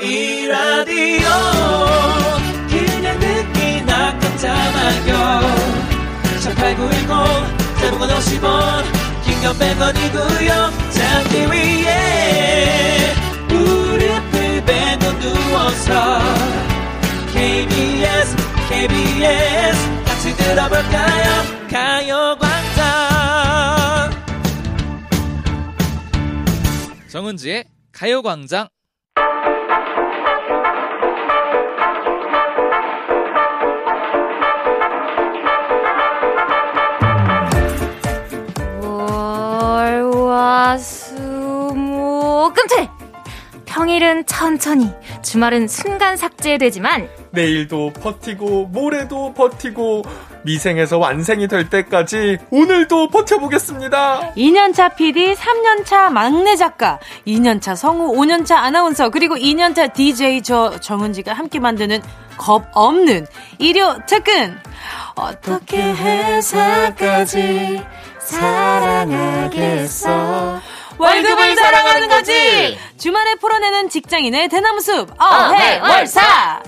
[0.00, 1.28] 이 라디오
[2.68, 5.40] 그냥 듣기나 깜짝마요
[6.40, 7.06] 18910
[7.80, 8.82] 대목원 50원
[9.24, 10.50] 긴건 100원이고요
[10.90, 13.14] 잠기 위에
[13.46, 16.71] 무릎을 베고 누워서
[17.42, 18.36] KBS
[18.68, 19.76] KBS.
[20.04, 21.42] 같이 들어볼까요?
[21.68, 22.52] 가요광장.
[27.08, 28.68] 정은지의 가요광장.
[41.18, 42.88] 월화수목금토일
[43.64, 50.02] 평일은 천천히 주말은 순간 삭제되지만 내일도 버티고 모레도 버티고
[50.42, 54.32] 미생에서 완생이 될 때까지 오늘도 버텨보겠습니다.
[54.36, 61.58] 2년차 PD, 3년차 막내 작가, 2년차 성우, 5년차 아나운서, 그리고 2년차 DJ 저 정은지가 함께
[61.58, 62.02] 만드는
[62.36, 63.26] 겁 없는
[63.58, 64.58] 일요 특근.
[65.14, 67.82] 어떻게 회사까지
[68.18, 70.10] 사랑하겠어?
[70.98, 72.78] 월급을 사랑하는 거지!
[72.98, 76.62] 주말에 풀어내는 직장인의 대나무숲, 어회월사!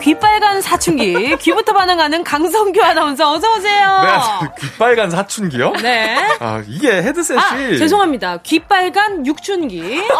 [0.00, 4.00] 귀 귀빨간 사춘기, 귀부터 반응하는 강성규 아나운서 어서 오세요.
[4.02, 5.72] 네, 귀빨간 사춘기요?
[5.82, 6.16] 네.
[6.40, 7.40] 아, 이게 헤드셋이.
[7.40, 8.38] 아, 죄송합니다.
[8.42, 10.02] 귀빨간 육춘기.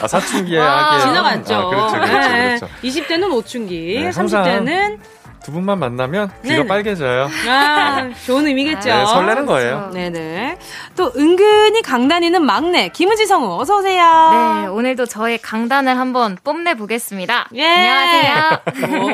[0.00, 1.54] 아, 사춘기에 와, 하기에는- 지나갔죠.
[1.56, 2.56] 아, 그렇죠, 그렇죠, 네.
[2.60, 2.68] 그렇죠.
[2.84, 4.98] 20대는 오춘기, 네, 항상 30대는
[5.44, 6.66] 두 분만 만나면 귀가 네네.
[6.68, 7.28] 빨개져요.
[7.48, 8.88] 아, 좋은 의미겠죠.
[8.88, 9.90] 네, 설레는 거예요.
[9.92, 10.58] 네네.
[10.96, 14.60] 또 은근히 강다니는 막내 김은지 성우 어서 오세요.
[14.62, 17.48] 네, 오늘도 저의 강단을 한번 뽐내 보겠습니다.
[17.54, 17.66] 예.
[17.66, 18.60] 안녕하세요.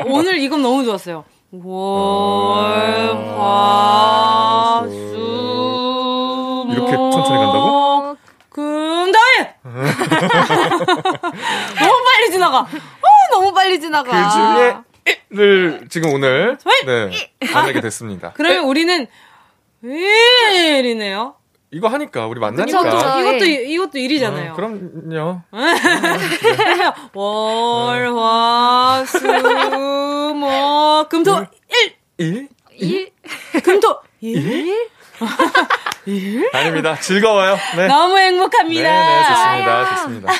[0.01, 1.23] 어, 오늘 이건 너무 좋았어요.
[1.51, 4.83] 월, 어.
[4.83, 8.15] 화, 수, 이렇게 목, 천천히 간다고?
[8.49, 9.49] 금, 다일!
[11.79, 12.59] 너무 빨리 지나가.
[12.59, 12.67] 어,
[13.31, 14.11] 너무 빨리 지나가.
[14.11, 14.77] 그 중에
[15.31, 16.73] 를 지금 오늘 왜?
[17.09, 18.33] 네, 만나게 됐습니다.
[18.35, 19.07] 그러면 우리는
[19.83, 21.35] 1이네요.
[21.71, 22.81] 이거 하니까 우리 만나니까.
[22.83, 23.19] 그쵸, 그쵸.
[23.19, 23.63] 이것도, 예.
[23.65, 24.51] 이것도 1이잖아요.
[24.51, 25.41] 어, 그럼요.
[27.13, 29.19] 월, 화, 수,
[30.35, 31.45] 목, 금, 토,
[32.17, 32.49] 일!
[32.71, 33.11] 일?
[33.63, 34.89] 금토, 일?
[36.53, 36.95] 아닙니다.
[36.99, 37.55] 즐거워요.
[37.75, 37.87] 네.
[37.87, 38.81] 너무 행복합니다.
[38.81, 39.95] 네, 네, 좋습니다.
[39.95, 40.33] 좋습니다.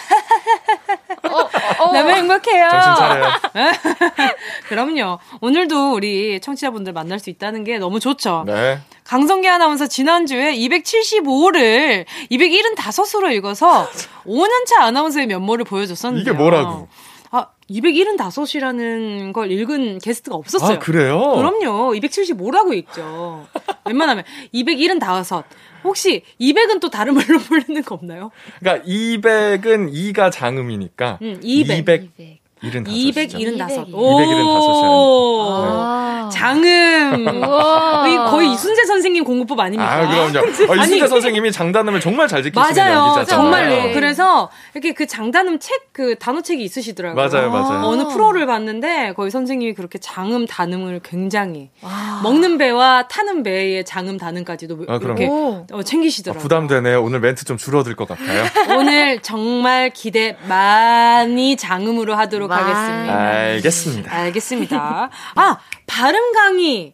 [1.21, 2.69] 너무 행복해요.
[2.69, 3.31] 정신 차려요.
[4.67, 5.19] 그럼요.
[5.41, 8.43] 오늘도 우리 청취자분들 만날 수 있다는 게 너무 좋죠.
[8.45, 8.79] 네.
[9.03, 13.87] 강성기 아나운서 지난주에 275를 275으로 읽어서
[14.25, 16.87] 5년차 아나운서의 면모를 보여줬었는데 이게 뭐라고?
[17.31, 20.75] 아, 275이라는 걸 읽은 게스트가 없었어요.
[20.77, 21.19] 아, 그래요?
[21.19, 21.93] 그럼요.
[21.93, 23.45] 275라고 읽죠.
[23.85, 25.43] 웬만하면 275.
[25.83, 28.31] 혹시 200은 또 다른 말로 부르는 거 없나요?
[28.59, 31.79] 그러니까 200은 2가 장음이니까 응, 200.
[31.79, 32.39] 200.
[32.61, 32.91] 275.
[33.37, 33.87] 275.
[33.87, 33.95] 200.
[33.95, 35.47] 오.
[35.49, 36.29] 아.
[36.31, 37.27] 장음.
[37.43, 38.07] 우와.
[38.07, 39.91] 이 거의 이순재 선생님 공부법 아닙니까?
[39.91, 40.47] 아, 그럼요.
[40.71, 43.25] 어, 이순재 선생님이 장단음을 정말 잘 지키시는 맞아요.
[43.25, 43.69] 정말로.
[43.69, 43.93] 네.
[43.93, 47.15] 그래서 이렇게 그 장단음 책, 그 단어책이 있으시더라고요.
[47.29, 47.85] 맞아요, 맞아요.
[47.87, 52.21] 어느 프로를 봤는데 거기 선생님이 그렇게 장음, 단음을 굉장히 와.
[52.23, 55.17] 먹는 배와 타는 배의 장음, 단음까지도 아, 그럼.
[55.17, 55.65] 이렇게 오.
[55.71, 56.41] 어, 아, 챙기시더라고요.
[56.41, 57.01] 부담되네요.
[57.03, 58.43] 오늘 멘트 좀 줄어들 것 같아요.
[58.77, 62.71] 오늘 정말 기대 많이 장음으로 하도록 많이.
[62.71, 63.17] 하겠습니다.
[63.17, 64.11] 알겠습니다.
[64.13, 65.09] 알겠습니다.
[65.35, 65.57] 아,
[65.87, 66.93] 발음 강의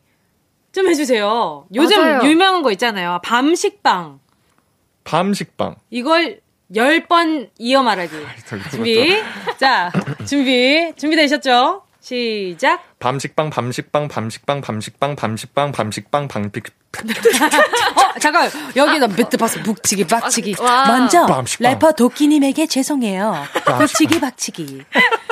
[0.72, 1.66] 좀 해주세요.
[1.74, 2.30] 요즘 맞아요.
[2.30, 3.20] 유명한 거 있잖아요.
[3.24, 4.20] 밤식빵.
[5.06, 5.76] 밤식빵.
[5.90, 6.42] 이걸
[6.72, 8.12] 10번 이어 말하기.
[8.72, 9.18] 준비.
[9.58, 9.92] 자,
[10.28, 10.92] 준비.
[10.98, 11.84] 준비되셨죠?
[12.06, 12.84] 시작.
[13.00, 16.66] 밤식빵, 밤식빵, 밤식빵, 밤식빵, 밤식빵, 밤식빵, 밤식.
[17.98, 18.48] 어, 잠깐.
[18.76, 19.60] 여기다 몇 봤어.
[19.64, 20.58] 북치기, 박치기.
[20.60, 20.86] 와.
[20.86, 21.64] 먼저, 빰시빵.
[21.64, 23.34] 래퍼 도끼님에게 죄송해요.
[23.80, 24.84] 북치기, 박치기.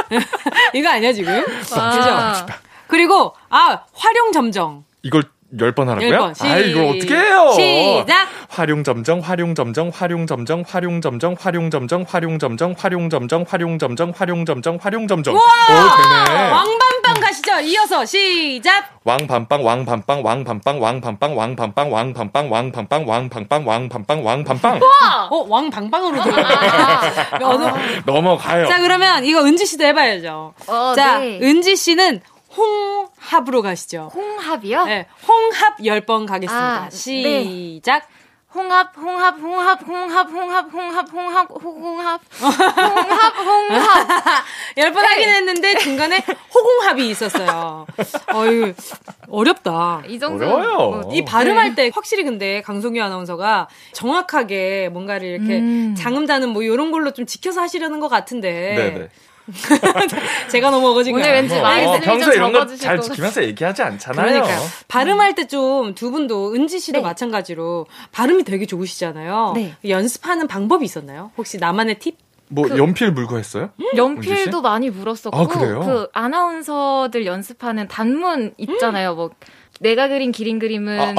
[0.73, 1.45] 이거 아니야, 지금?
[1.77, 1.91] 와.
[2.41, 2.57] 그죠?
[2.87, 4.83] 그리고, 아, 활용 점정.
[5.03, 5.25] 이걸
[5.59, 6.09] 열번 하라고요?
[6.09, 6.33] 열 번.
[6.33, 7.51] 시- 아, 이걸 어떻게 해요?
[7.55, 8.27] 시작.
[8.49, 15.35] 활용점정, 활용점정, 활용점정, 활용점정, 활용점정, 활용점정, 활용점정, 활용점정, 활용점정, 활용점정.
[15.35, 16.49] 오, 되네.
[16.51, 17.59] 왕밤빵 가시죠.
[17.61, 18.89] 이어서 시작.
[19.03, 24.79] 왕밤빵, 왕밤빵, 왕밤빵, 왕밤빵, 왕밤빵, 왕밤빵, 왕밤빵, 왕밤빵, 왕밤빵, 왕밤빵.
[25.29, 26.45] 어, 왕방방으로 들어요.
[27.41, 27.73] 어,
[28.05, 28.67] 넘어가요.
[28.67, 30.53] 자, 그러면 이거 은지 씨도 해봐야죠.
[30.67, 31.39] 어, 자, 네.
[31.41, 32.21] 은지 씨는
[32.55, 34.11] 홍합으로 가시죠.
[34.13, 34.85] 홍합이요?
[34.85, 35.07] 네.
[35.27, 36.83] 홍합 10번 가겠습니다.
[36.83, 36.95] 아, 네.
[36.95, 37.99] 시작.
[38.07, 38.13] 네.
[38.55, 44.45] 홍합 홍합 홍합 홍합 홍합 홍합 홍합 호공합 홍합 홍합
[44.77, 45.33] 열 번 하긴 네.
[45.37, 47.87] 했는데 중간에 호공합이 있었어요.
[48.31, 48.75] 어유
[49.29, 50.03] 어렵다.
[50.07, 50.77] 이 정도 어려워요.
[51.01, 51.75] 뭐 이 발음할 네.
[51.85, 55.95] 때 확실히 근데 강송규 아나운서가 정확하게 뭔가를 이렇게 음.
[55.97, 59.09] 장음 단음 뭐 이런 걸로 좀 지켜서 하시려는 것 같은데 네네.
[60.49, 61.23] 제가 너무 어거진가요?
[61.23, 64.25] 오늘 왠지 어, 말씀이 좀 평소에 이런 거잘것 지키면서 얘기하지 않잖아요.
[64.27, 64.59] 그러니까요.
[64.87, 67.03] 발음할 때 좀 두 분도 은지 씨도 네.
[67.03, 69.53] 마찬가지로 발음이 되게 좋으시잖아요.
[69.55, 69.75] 네.
[69.87, 71.31] 연습하는 방법이 있었나요?
[71.37, 72.17] 혹시 나만의 팁?
[72.49, 73.71] 뭐 연필 물고 했어요?
[73.95, 75.79] 연필도 많이 물었었고 아, 그래요?
[75.81, 79.15] 그 아나운서들 연습하는 단문 있잖아요.
[79.15, 79.31] 뭐
[79.83, 81.13] 내가 그린 기린 그림은 아,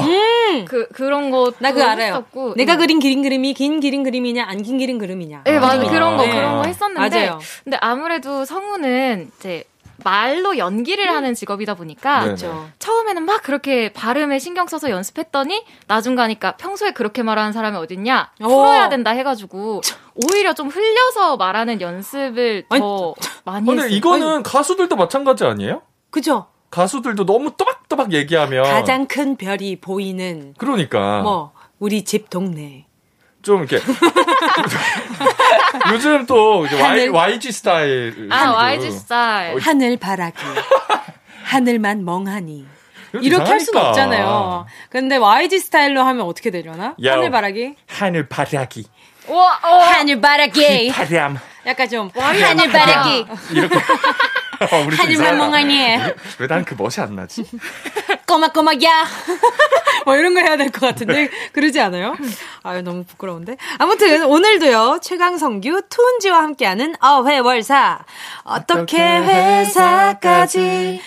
[0.67, 2.07] 그 그런 거나 그거 알아요.
[2.07, 2.79] 했었고 내가 네.
[2.79, 5.43] 그린 기린 그림이 긴 기린 그림이냐 안 긴 기린 그림이냐.
[5.45, 5.89] 네, 맞아 아.
[5.89, 6.33] 그런 거 네.
[6.33, 7.39] 그런 거 했었는데 맞아요.
[7.63, 9.63] 근데 아무래도 성우는 이제
[10.03, 12.25] 말로 연기를 하는 직업이다 보니까 네네.
[12.35, 12.67] 그렇죠.
[12.79, 18.47] 처음에는 막 그렇게 발음에 신경 써서 연습했더니 나중 가니까 평소에 그렇게 말하는 사람이 어딨냐 오.
[18.47, 19.81] 풀어야 된다 해가지고
[20.15, 23.13] 오히려 좀 흘려서 말하는 연습을 아니, 더
[23.45, 23.95] 많이 근데 했어요.
[23.95, 25.81] 이거는 가수들도 마찬가지 아니에요?
[26.09, 26.47] 그죠?
[26.75, 32.85] 가수들도 너무 또박또박 얘기하면 가장 큰 별이 보이는 그러니까 뭐 우리 집 동네.
[33.41, 33.79] 좀 이렇게
[35.93, 37.09] 요즘 또 이제 Y, 하늘.
[37.15, 40.37] YG 스타일 아 YG 스타일 하늘 바라기.
[41.45, 42.65] 하늘만 멍하니.
[43.21, 43.81] 이렇게 할 수는.
[43.81, 44.65] 없잖아요.
[44.89, 46.95] 근데 YG 스타일로 하면 어떻게 되려나?
[47.01, 47.15] 야오.
[47.17, 47.75] 하늘 바라기.
[47.87, 48.83] 하늘 바라기
[49.29, 49.77] 와, 어.
[49.77, 50.91] 하늘 바라기.
[50.91, 53.25] 바람 약간 좀 하늘 바라기.
[53.51, 53.75] 이렇게
[54.71, 55.37] 어, 이상하다.
[55.37, 55.97] 멍하니.
[56.39, 57.43] 왜난 그 멋이 안 나지?
[58.27, 59.05] 꼬막꼬막야.
[60.05, 61.29] 뭐 이런 거 해야 될 것 같은데?
[61.51, 62.15] 그러지 않아요?
[62.63, 63.57] 아유 너무 부끄러운데?
[63.79, 67.99] 아무튼 오늘도요 최강성규 투은지와 함께하는 어회월사.
[68.43, 71.01] 어떻게 회사까지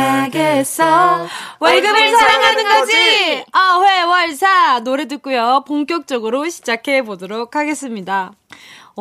[0.00, 1.26] 사랑하겠어?
[1.58, 3.44] 월급을 사랑하는 거지!
[3.52, 4.80] 어회월사!
[4.80, 8.32] 노래 듣고요 본격적으로 시작해 보도록 하겠습니다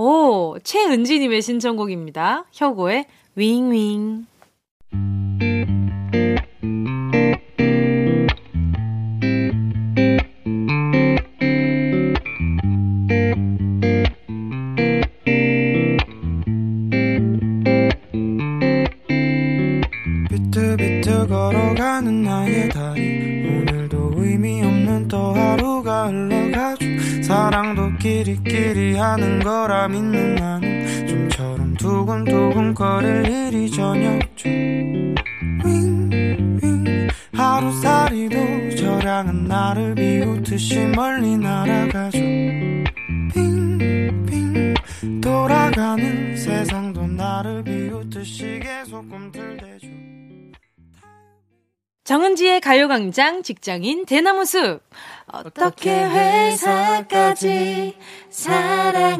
[0.02, 2.45] 오 최은지님의 신청곡입니다.
[2.54, 4.28] 혁오의 윙윙
[29.10, 34.47] 하는 거라 믿는 나는 좀처럼 두근두근 거릴 일이 전혀 없죠.
[35.66, 42.20] 윙윙 하루살이도 저량은 나를 비웃듯이 멀리 날아가죠.
[43.34, 44.76] 빙빙
[45.22, 49.88] 돌아가는 세상도 나를 비웃듯이 계속 꿈틀대죠.
[52.03, 54.82] 정은지의 가요광장 직장인 대나무 숲
[55.32, 57.95] 어떻게 회사까지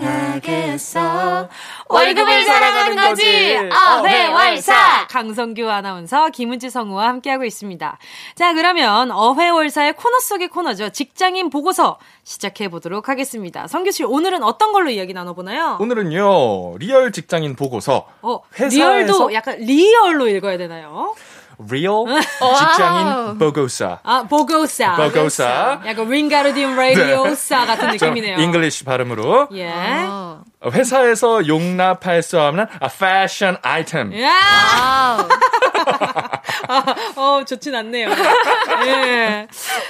[0.10, 1.50] 사랑하겠어?
[1.88, 3.56] 월급을 사랑하는 거지.
[3.58, 5.08] 어회월사.
[5.10, 7.98] 강성규 아나운서 김은지 성우와 함께하고 있습니다.
[8.36, 10.90] 자 그러면 어회월사의 코너 속의 코너죠.
[10.90, 13.68] 직장인 보고서 시작해 보도록 하겠습니다.
[13.68, 15.78] 성규씨 오늘은 어떤 걸로 이야기 나눠보나요?
[15.80, 18.08] 오늘은요 real 직장인 보고서.
[18.22, 21.14] 어, 회사에서- real도 약간 real로 읽어야 되나요?
[21.70, 22.06] real
[22.58, 24.96] 직장인 보고서 아, 보고사.
[24.96, 25.82] 보고사.
[25.86, 28.38] 약간 윙가르디움 레비오사 같은 좀 느낌이네요.
[28.40, 29.70] English 발음으로 예.
[29.72, 30.42] 아.
[30.66, 34.30] 회사에서 용납할 수 없는 아, 패션 아이템 야!
[34.82, 35.28] 아우.
[37.16, 38.10] 어, 좋진 않네요.
[38.86, 39.48] 예.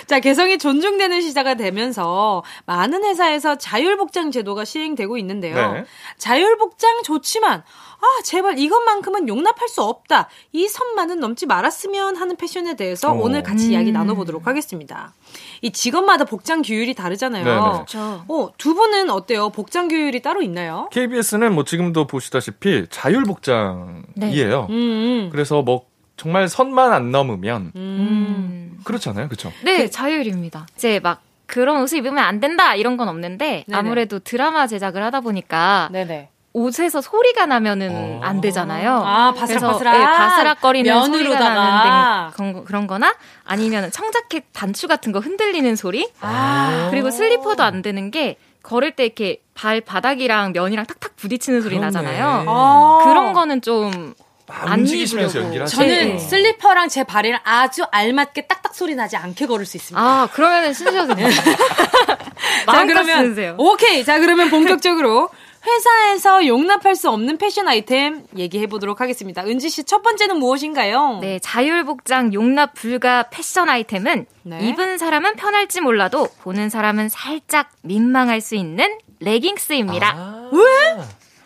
[0.08, 5.74] 자, 개성이 존중되는 시대가 되면서 많은 회사에서 자율복장 제도가 시행되고 있는데요.
[5.74, 5.86] 네.
[6.18, 7.64] 자율복장 좋지만,
[8.02, 10.30] 아, 제발 이것만큼은 용납할 수 없다.
[10.54, 13.24] 이 선만은 넘지 말았으면 하는 패션에 대해서 오.
[13.24, 15.14] 오늘 같이 이야기 나눠보도록 하겠습니다.
[15.62, 17.44] 이 직업마다 복장 규율이 다르잖아요.
[17.44, 17.60] 네네.
[17.60, 18.24] 그렇죠.
[18.28, 19.50] 어, 두 분은 어때요?
[19.50, 20.90] 복장 규율이 따로 있나요?
[20.92, 24.68] KBS는 뭐 지금도 보시다시피 자율 복장이에요.
[24.70, 25.30] 음, 음.
[25.32, 28.80] 그래서 뭐 정말 선만 안 넘으면 음.
[28.84, 29.52] 그렇잖아요, 그렇죠?
[29.64, 30.68] 네, 자율입니다.
[30.76, 33.78] 이제 막 그런 옷을 입으면 안 된다 이런 건 없는데 네네.
[33.78, 36.30] 아무래도 드라마 제작을 하다 보니까 네네.
[36.54, 38.20] 옷에서 소리가 나면은 어.
[38.24, 39.04] 안 되잖아요.
[39.06, 39.96] 아, 그래서, 바스락바스락.
[39.96, 41.18] 예, 바스락거리는 면으로다가.
[41.18, 43.14] 소리가 나는 그런, 거- 거나
[43.46, 46.88] 아니면 청자켓 단추 같은 거 흔들리는 소리 아.
[46.90, 51.86] 그리고 슬리퍼도 안 되는 게 걸을 때 이렇게 발 바닥이랑 면이랑 탁탁 부딪히는 소리 그러네.
[51.86, 52.46] 나잖아요.
[52.48, 53.00] 아.
[53.04, 55.46] 그런 거는 좀막안 움직이시면서 입으려고.
[55.46, 55.76] 연기를 하죠.
[55.78, 56.18] 저는 네.
[56.20, 60.02] 슬리퍼랑 제 발이랑 아주 알맞게 딱딱 소리 나지 않게 걸을 수 있습니다.
[60.04, 61.42] 아, 그러면은 신으셔도 됩니다.
[62.66, 63.56] 자, 그러면 쓰세요.
[63.58, 64.04] 오케이.
[64.04, 65.30] 자, 그러면 본격적으로
[65.66, 69.44] 회사에서 용납할 수 없는 패션 아이템 얘기해 보도록 하겠습니다.
[69.46, 71.20] 은지 씨 첫 번째는 무엇인가요?
[71.22, 74.70] 네, 자율복장 용납 불가 패션 아이템은 네.
[74.70, 80.14] 입은 사람은 편할지 몰라도 보는 사람은 살짝 민망할 수 있는 레깅스입니다.
[80.16, 80.50] 아.
[80.54, 81.04] 왜?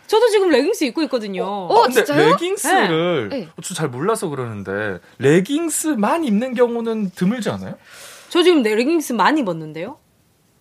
[0.08, 1.44] 저도 지금 레깅스 입고 있거든요.
[1.46, 2.30] 어, 근데 진짜요?
[2.34, 3.38] 레깅스를 네.
[3.40, 3.48] 네.
[3.64, 7.76] 저 잘 몰라서 그러는데 레깅스만 입는 경우는 드물지 않아요?
[8.30, 9.98] 저 지금 레깅스 많이 입었는데요?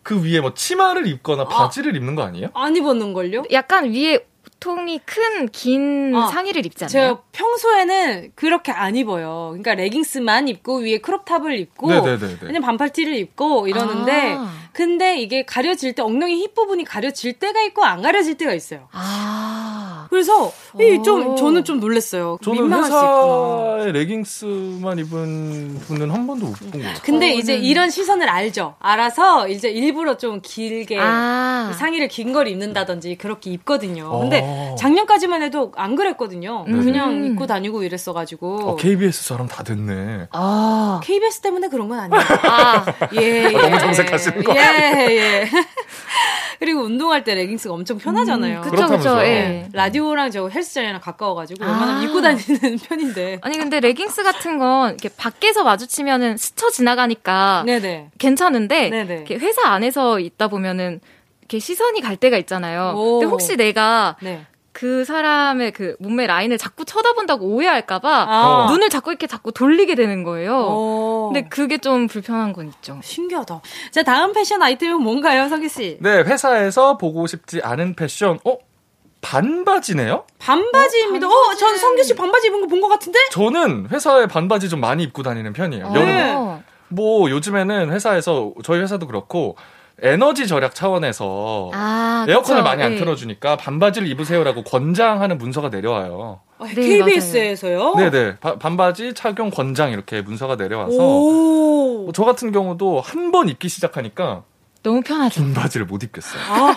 [0.02, 2.48] 그 위에 뭐 치마를 입거나 바지를 입는 거 아니에요?
[2.54, 3.44] 안 입었는 걸요?
[3.52, 4.26] 약간 위에
[4.62, 6.88] 통이 큰 긴 아, 상의를 입잖아요.
[6.88, 9.48] 제가 평소에는 그렇게 안 입어요.
[9.50, 12.36] 그러니까 레깅스만 입고 위에 crop top을 입고 네네네네.
[12.38, 14.52] 그냥 반팔티를 입고 이러는데 아.
[14.72, 18.88] 근데 이게 가려질 때 엉덩이 힙 부분이 가려질 때가 있고 안 가려질 때가 있어요.
[18.92, 20.06] 아.
[20.10, 21.34] 그래서 이좀 오.
[21.36, 22.38] 저는 좀 놀랐어요.
[22.44, 22.70] 저는.
[22.72, 26.98] 회사에 레깅스만 입은 분은 한 번도 못본것 같아요.
[27.02, 28.74] 근데 저는- 이제 이런 시선을 알죠.
[28.78, 31.72] 알아서 이제 일부러 좀 길게 아.
[31.78, 34.06] 상의를 긴 걸 입는다든지 그렇게 입거든요.
[34.10, 34.20] 어.
[34.20, 34.40] 근데
[34.78, 36.64] 작년까지만 해도 안 그랬거든요.
[36.68, 36.84] 음.
[36.84, 40.28] 그냥 입고 다니고 이랬어가지고 어, KBS 사람 다 됐네.
[40.32, 41.00] 아.
[41.02, 42.22] KBS 때문에 그런 건 아니에요.
[42.44, 42.84] 아.
[43.20, 43.50] 예, 예.
[43.50, 44.60] 너무 정색하시는 거 예,
[45.10, 45.50] 예.
[46.58, 48.60] 그리고 운동할 때 레깅스가 엄청 편하잖아요.
[48.60, 48.86] 그쵸, 그쵸.
[48.86, 49.26] 그렇다면서요.
[49.26, 49.68] 예.
[49.72, 51.66] 라디오랑 저 헬스장이랑 가까워가지고 아.
[51.68, 53.38] 웬만하면 입고 다니는 편인데.
[53.42, 58.10] 아니 근데 레깅스 같은 건 이렇게 밖에서 마주치면은 스쳐 지나가니까 네네.
[58.18, 59.14] 괜찮은데 네네.
[59.14, 61.00] 이렇게 회사 안에서 있다 보면은
[61.52, 62.94] 이렇게 시선이 갈 때가 있잖아요.
[62.96, 63.18] 오.
[63.18, 64.46] 근데 혹시 내가 네.
[64.72, 68.66] 그 사람의 그 몸매 라인을 자꾸 쳐다본다고 오해할까봐 아.
[68.70, 70.56] 눈을 자꾸 이렇게 자꾸 돌리게 되는 거예요.
[70.56, 71.30] 오.
[71.32, 72.98] 근데 그게 좀 불편한 건 있죠.
[73.02, 73.60] 신기하다.
[73.90, 75.98] 자, 다음 패션 아이템은 뭔가요, 성기 씨?
[76.00, 78.38] 네, 회사에서 보고 싶지 않은 패션.
[78.46, 78.56] 어?
[79.20, 80.24] 반바지네요?
[80.38, 81.28] 반바지입니다.
[81.28, 83.18] 어, 전 성규 씨 반바지 입은 거 본 것 같은데?
[83.30, 85.90] 저는 회사에 반바지 좀 많이 입고 다니는 편이에요.
[85.90, 86.00] 네.
[86.00, 86.32] 여름에.
[86.34, 86.62] 어.
[86.88, 89.56] 뭐 요즘에는 회사에서 저희 회사도 그렇고
[90.00, 92.68] 에너지 절약 차원에서 아, 에어컨을 그쵸.
[92.68, 92.96] 많이 안 네.
[92.98, 96.40] 틀어주니까 반바지를 입으세요라고 권장하는 문서가 내려와요.
[96.62, 97.94] 네, KBS에서요?
[97.96, 102.02] 네네 바- 반바지 착용 권장 이렇게 문서가 내려와서 오.
[102.04, 104.42] 뭐저 같은 경우도 한 번 입기 시작하니까
[104.82, 105.40] 너무 편하죠.
[105.42, 106.40] 긴 바지를 못 입겠어요.
[106.48, 106.76] 아,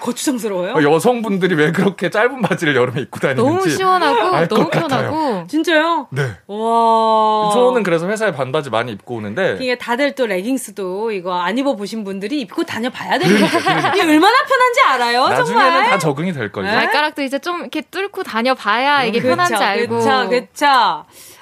[0.00, 0.74] 거추장스러워요?
[0.74, 4.88] 어, 여성분들이 왜 그렇게 짧은 바지를 여름에 입고 다니는지 너무 시원하고 너무 같아요.
[4.88, 6.08] 편하고 진짜요?
[6.10, 6.22] 네.
[6.46, 7.50] 와.
[7.52, 12.04] 저는 그래서 회사에 반바지 많이 입고 오는데 이게 다들 또 레깅스도 이거 안 입어 보신
[12.04, 13.46] 분들이 입고 다녀봐야 됩니다.
[13.94, 15.90] 이게 얼마나 편한지 알아요, 나중에는 정말.
[15.90, 16.66] 다 적응이 될 걸요.
[16.66, 16.74] 네?
[16.74, 19.98] 발가락도 이제 좀 이렇게 뚫고 다녀봐야 이게 편한지 알고.
[19.98, 20.66] 그쵸, 그쵸.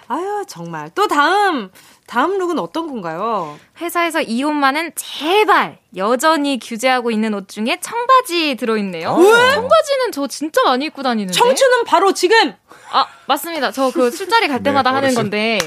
[0.09, 0.91] 아유, 정말.
[0.95, 1.71] 또 다음,
[2.07, 3.59] 다음 룩은 어떤 건가요?
[3.81, 9.13] 회사에서 이 옷만은 제발 여전히 규제하고 있는 옷 중에 청바지 들어있네요.
[9.17, 9.25] 왜?
[9.55, 11.33] 청바지는 저 진짜 많이 입고 다니는데.
[11.33, 12.55] 청춘은 바로 지금!
[12.93, 13.73] 아 맞습니다.
[13.73, 15.17] 저 그 술자리 갈 때마다 하는 어르신.
[15.23, 15.59] 건데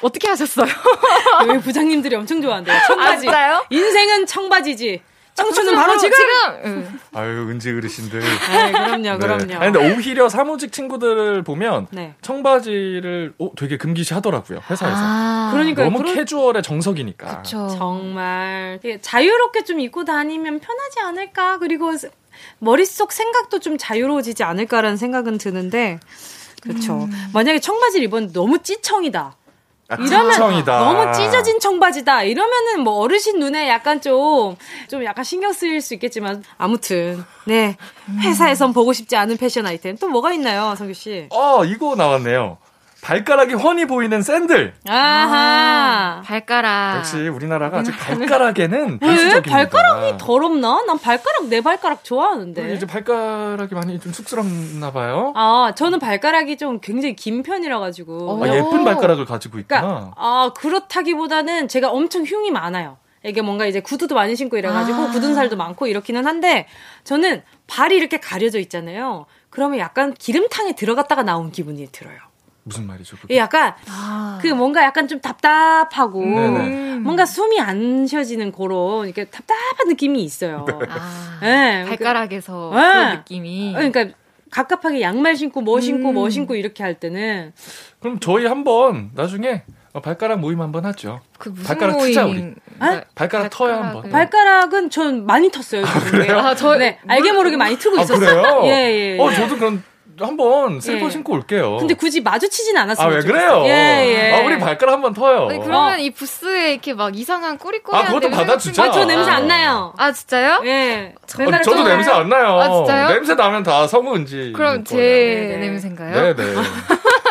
[0.00, 0.66] 어떻게 하셨어요?
[1.48, 2.76] 여기 부장님들이 엄청 좋아한대요.
[2.76, 3.20] 아 청바지.
[3.22, 3.64] 진짜요?
[3.70, 5.02] 인생은 청바지지.
[5.34, 6.16] 청춘은 바로 지금!
[6.16, 7.00] 지금.
[7.12, 8.20] 아유 은지 어르신들.
[8.20, 9.54] 네, 그럼요, 그럼요.
[9.56, 12.14] 아니, 근데 오히려 사무직 친구들을 보면 네.
[12.22, 14.96] 청바지를 어, 되게 금기시 하더라고요 회사에서.
[14.96, 15.86] 아, 그러니까요.
[15.86, 17.38] 너무 그런- 캐주얼의 정석이니까.
[17.42, 17.68] 그쵸.
[17.76, 21.58] 정말 이게 자유롭게 좀 입고 다니면 편하지 않을까?
[21.58, 22.10] 그리고 스-
[22.60, 25.98] 머릿속 생각도 좀 자유로워지지 않을까라는 생각은 드는데
[26.62, 27.08] 그렇죠.
[27.32, 29.36] 만약에 청바지를 입었는데 너무 찌청이다.
[29.98, 30.78] 아, 이러면 찌청이다.
[30.78, 32.24] 너무 찢어진 청바지다.
[32.24, 34.56] 이러면은 뭐 어르신 눈에 약간 좀,
[34.88, 37.76] 좀 약간 신경 쓰일 수 있겠지만, 아무튼, 네.
[38.20, 39.96] 회사에선 보고 싶지 않은 패션 아이템.
[39.96, 41.26] 또 뭐가 있나요, 성규 씨?
[41.30, 42.58] 어 이거 나왔네요.
[43.04, 44.72] 발가락이 훤히 보이는 샌들.
[44.88, 46.22] 아하.
[46.24, 46.96] 발가락.
[46.96, 49.42] 역시 우리나라가 아직 발가락에는 왜?
[49.42, 50.82] 발가락이 더럽나?
[50.86, 52.72] 난 발가락, 내 발가락 좋아하는데.
[52.72, 55.34] 이제 발가락이 많이 좀 쑥스럽나 봐요.
[55.36, 58.42] 아, 저는 발가락이 좀 굉장히 긴 편이라 가지고.
[58.42, 59.80] 아, 예쁜 발가락을 가지고 있구나.
[59.82, 62.96] 그러니까 아 그렇다기보다는 제가 엄청 흉이 많아요.
[63.22, 65.10] 이게 뭔가 이제 구두도 많이 신고 이래가지고 아.
[65.10, 66.66] 굳은 살도 많고 이렇기는 한데
[67.04, 69.26] 저는 발이 이렇게 가려져 있잖아요.
[69.50, 72.16] 그러면 약간 기름탕에 들어갔다가 나온 기분이 들어요.
[72.64, 73.16] 무슨 말이죠?
[73.18, 73.36] 그게?
[73.36, 74.38] 약간 아.
[74.42, 76.96] 그 뭔가 약간 좀 답답하고 네네.
[76.96, 80.64] 뭔가 숨이 안 쉬어지는 그런 이렇게 답답한 느낌이 있어요.
[80.88, 82.80] 아, 네, 발가락에서 네.
[82.80, 83.72] 그런 느낌이.
[83.74, 84.06] 그러니까
[84.50, 86.14] 갑갑하게 양말 신고 뭐 신고 음.
[86.14, 87.52] 뭐 신고 이렇게 할 때는
[88.00, 89.62] 그럼 저희 한번 나중에
[89.92, 91.20] 어, 발가락 모임 한번 하죠.
[91.38, 92.08] 그 무슨 발가락 모임?
[92.08, 92.54] 트자, 우리.
[93.14, 94.10] 발가락 터요 한번.
[94.10, 95.84] 발가락은 전 많이 텄어요.
[96.10, 96.38] 그래요?
[96.38, 98.18] 아, 저- 네, 알게 모르게 많이 트고 아 있었어요.
[98.42, 98.60] 그래요?
[98.66, 99.16] 예, 예.
[99.16, 99.18] 예.
[99.20, 99.84] 어 저도 그럼
[100.20, 101.10] 한번 슬퍼 예.
[101.10, 101.76] 신고 올게요.
[101.78, 103.14] 근데 굳이 마주치진 아 않았어요.
[103.14, 103.62] 왜 그래요?
[103.66, 104.32] 예, 예.
[104.34, 105.48] 아 우리 발가락 한번 터요.
[105.48, 108.84] 아니, 그러면 이 부스에 이렇게 막 이상한 꼬리꼬리한 아, 그것도 냄새 받아주자.
[108.84, 109.36] 아, 저 냄새 아.
[109.36, 109.92] 안 나요.
[109.96, 110.62] 아 진짜요?
[110.64, 111.14] 예.
[111.16, 112.58] 어, 저도 냄새 안 나요.
[112.60, 113.08] 아, 진짜요?
[113.08, 114.52] 냄새 나면 다 성우 은지.
[114.54, 115.56] 그럼 제 네네.
[115.58, 116.34] 냄새인가요?
[116.34, 116.54] 네네.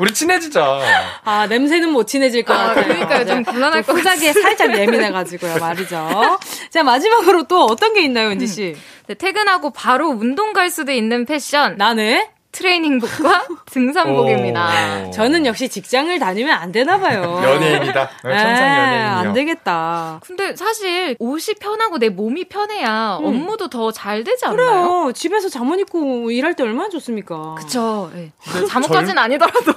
[0.00, 0.80] 우리 친해지자.
[1.24, 2.84] 아, 냄새는 못 친해질 것 아, 같아요.
[2.86, 3.26] 그러니까요.
[3.26, 6.38] 좀 곤란할 것 후각에 살짝 예민해가지고요, 말이죠.
[6.70, 8.76] 자, 마지막으로 또 어떤 게 있나요, 은지 씨?
[9.06, 12.30] 네, 퇴근하고 바로 운동 갈 수도 있는 패션 나네?
[12.56, 15.06] 트레이닝복과 등산복입니다.
[15.06, 15.10] 오.
[15.10, 17.40] 저는 역시 직장을 다니면 안 되나 봐요.
[17.44, 18.10] 연예인이다.
[18.24, 19.08] 네, 천상 에, 연예인이요.
[19.10, 20.20] 안 되겠다.
[20.24, 24.56] 근데 사실 옷이 편하고 내 몸이 편해야 업무도 더 잘 되지 않나요?
[24.56, 25.12] 그래요.
[25.14, 27.54] 집에서 잠옷 입고 일할 때 얼마나 좋습니까?
[27.58, 28.10] 그쵸.
[28.16, 28.32] 예.
[28.52, 29.72] 근데 잠옷까지는 아니더라도.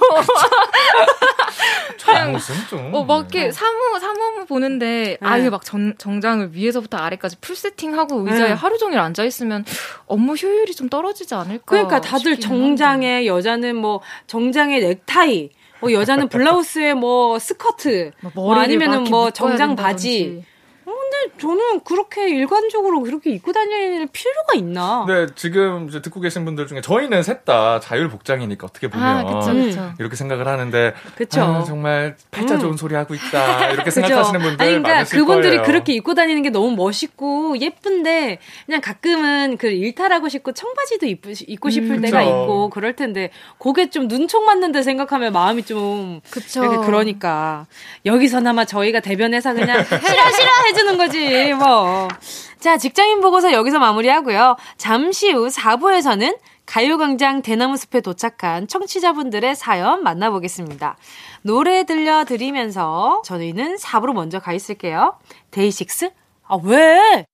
[2.04, 2.94] 그냥 무슨 좀.
[2.94, 5.26] 어, 막 이렇게 사무, 사무업무 보는데, 네.
[5.26, 8.52] 아예 막 정, 정장을 위에서부터 아래까지 full 세팅하고 의자에 네.
[8.54, 9.64] 하루 종일 앉아 있으면
[10.06, 11.64] 업무 효율이 좀 떨어지지 않을까.
[11.66, 12.46] 그러니까 다들 한데.
[12.70, 15.50] 정장에 여자는 뭐 정장에 넥타이,
[15.80, 19.76] 뭐 여자는 블라우스에 뭐 스커트, 막 뭐 머리를 아니면은 뭐 정장.
[19.76, 20.44] 바지.
[21.38, 25.04] 저는 그렇게 일관적으로 그렇게 입고 다닐 필요가 있나?
[25.08, 29.24] 네, 지금 이제 듣고 계신 분들 중에 저희는 셋 다 자율 복장이니까 어떻게 보면 아,
[29.24, 29.62] 그쵸, 음.
[29.70, 29.92] 그쵸.
[29.98, 31.40] 이렇게 생각을 하는데 그쵸.
[31.40, 32.60] 아, 정말 팔자 음.
[32.60, 33.90] 좋은 소리 하고 있다 이렇게?
[33.90, 35.62] 생각하시는 분들 아니, 그러니까 많으실 그분들이 거예요.
[35.62, 41.70] 그렇게 입고 다니는 게 너무 멋있고 예쁜데 그냥 가끔은 그 일탈하고 싶고 청바지도 입고, 입고
[41.70, 42.22] 싶을 음, 때가.
[42.22, 46.62] 있고 그럴 텐데 그게 좀 눈총 맞는데 생각하면 마음이 좀 그쵸.
[46.62, 47.66] 이렇게 그러니까
[48.04, 52.08] 여기서나마 저희가 대변해서 그냥 싫어 싫어 해주는 거지 뭐.
[52.58, 54.56] 자 직장인 보고서 여기서 마무리하고요.
[54.76, 60.96] 잠시 후 4부에서는 가요광장 대나무 숲에 도착한 청취자분들의 사연 만나보겠습니다.
[61.42, 65.18] 노래 들려드리면서 저희는 4부로 먼저 가 있을게요.
[65.50, 66.10] 데이식스?
[66.46, 67.24] 아, 왜?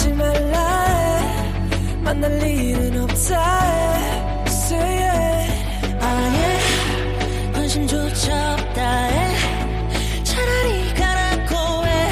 [0.00, 2.00] 꾸지 말라 해.
[2.00, 4.46] 만날 일은 없다 해.
[4.46, 10.24] Say it 아예 관심조차 없다 해.
[10.24, 12.10] 차라리 가라고 해.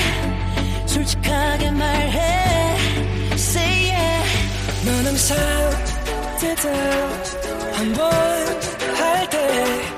[0.86, 2.76] 솔직하게 말해.
[3.32, 4.24] Say yeah
[4.84, 5.39] 넌 항상
[6.41, 6.68] 대답
[7.74, 8.11] 한번
[8.97, 9.97] 할때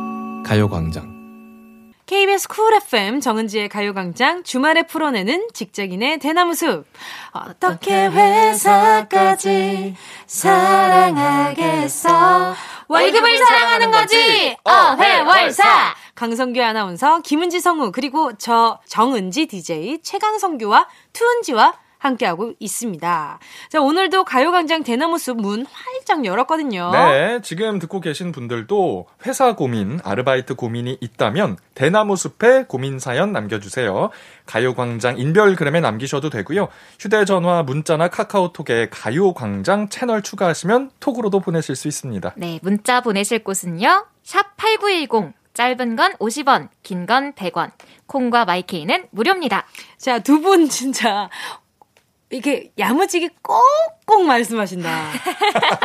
[0.51, 1.93] 가요광장.
[2.05, 6.83] KBS 쿨 FM 정은지의 가요광장 주말에 풀어내는 직장인의 대나무 숲.
[7.31, 9.95] 어떻게 회사까지
[10.27, 12.09] 사랑하겠어?
[12.89, 14.57] 월급을 사랑하는 거지!
[14.65, 15.95] 어회월사!
[16.15, 23.39] 강성규 아나운서, 김은지 성우, 그리고 저 정은지 DJ 최강성규와 투은지와 함께하고 있습니다.
[23.69, 26.91] 자, 오늘도 가요광장 대나무 숲 문 활짝 열었거든요.
[26.91, 34.09] 네, 지금 듣고 계신 분들도 회사 고민, 아르바이트 고민이 있다면 대나무 숲에 고민 사연 남겨주세요.
[34.45, 36.67] 가요광장 인별그램에 남기셔도 되고요.
[36.99, 42.33] 휴대전화, 문자나 카카오톡에 가요광장 채널 추가하시면 톡으로도 보내실 수 있습니다.
[42.35, 44.05] 네, 문자 보내실 곳은요.
[44.23, 45.33] 샵 8910.
[45.53, 47.71] 짧은 건 50원, 긴 건 100원.
[48.07, 49.65] 콩과 마이케이는 무료입니다.
[49.97, 51.29] 자, 두 분 진짜
[52.31, 55.11] 이렇게 야무지게 꼭꼭 말씀하신다.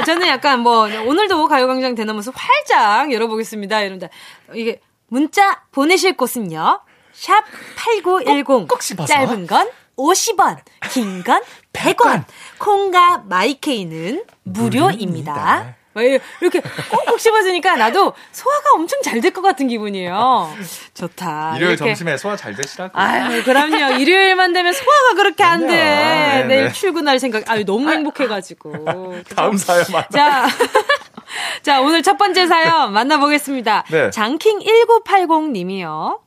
[0.07, 3.81] 저는 약간 뭐 오늘도 가요광장 대나무 숲 활짝 열어보겠습니다.
[3.83, 4.09] 이런데
[4.55, 6.81] 이게 문자 보내실 곳은요.
[7.13, 7.45] 샵
[7.77, 8.45] 8910.
[8.69, 8.69] 꼭.
[9.07, 10.59] 짧은 건 50원,
[10.91, 11.43] 긴 건
[11.73, 12.25] 100원.
[12.59, 15.75] 콩과 마이케이는 무료입니다.
[16.03, 20.51] 이렇게 꼭꼭 씹어주니까 나도 소화가 엄청 잘 될 것 같은 기분이에요.
[20.95, 21.55] 좋다.
[21.57, 21.85] 일요일 이렇게.
[21.91, 22.91] 점심에 소화 잘 되시라고.
[22.99, 23.99] 아유, 그럼요.
[23.99, 25.67] 일요일만 되면 소화가 그렇게 안 돼.
[25.67, 25.77] 그럼요.
[25.79, 26.73] 네, 내일 네.
[26.73, 27.49] 출근할 생각.
[27.51, 29.17] 아유, 너무 행복해가지고.
[29.37, 30.07] 다음 사연 만나.
[30.11, 30.47] 자.
[31.63, 33.85] 자, 오늘 첫 번째 사연 만나보겠습니다.
[33.91, 34.11] 네.
[34.11, 36.21] 장킹1980 님이요.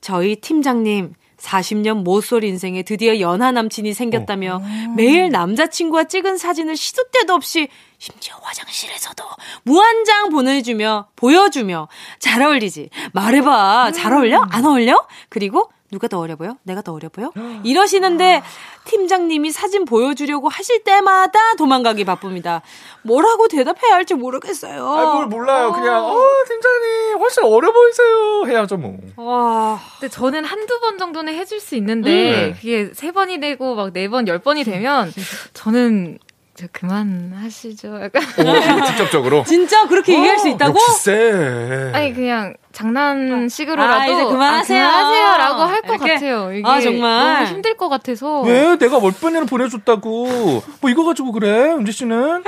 [0.00, 1.14] 저희 팀장님,
[1.44, 4.62] 40년 모쏠 인생에 드디어 연하 남친이 생겼다며
[4.96, 7.68] 매일 남자친구와 찍은 사진을 시도 때도 없이
[7.98, 9.24] 심지어 화장실에서도
[9.62, 11.88] 무한장 보내주며 보여주며
[12.18, 12.90] 잘 어울리지.
[13.12, 13.92] 말해봐.
[13.92, 14.44] 잘 어울려?
[14.50, 15.06] 안 어울려?
[15.28, 17.30] 그리고 누가 더 어려 보여 내가 더 어려 보여
[17.62, 18.42] 이러시는데
[18.84, 22.62] 팀장님이 사진 보여주려고 하실 때마다 도망가기 바쁩니다
[23.02, 25.72] 뭐라고 대답해야 할지 모르겠어요 아, 뭘 몰라요.
[25.72, 26.16] 그냥, 어,
[26.48, 28.44] 팀장님, 훨씬 어려 보이세요.
[28.46, 28.96] 해야죠, 뭐.
[29.16, 32.54] 와 근데 저는 한두 번 정도는 해줄 수 있는데, 음.
[32.54, 35.12] 그게 세 번이 되고 막 네 번, 열 번이 되면,
[35.52, 36.18] 저는,
[36.56, 38.00] 저 그만하시죠.
[38.00, 38.22] 약간.
[38.22, 39.42] 오, 직접적으로.
[39.48, 41.90] 진짜 그렇게 얘기할 수 있다고 역시 세.
[41.92, 43.92] 아니, 그냥 장난식으로라도.
[43.92, 44.84] 아, 이제 그만하세요.
[44.84, 45.98] 아, 그만하세요 라고 할 것?
[45.98, 46.52] 같아요.
[46.52, 47.34] 이게 아, 정말?
[47.34, 48.42] 너무 힘들 것 같아서.
[48.42, 48.76] 왜?
[48.76, 50.62] 내가 월변이를 보내줬다고.
[50.80, 52.44] 뭐 이거 가지고 그래, 은지 씨는?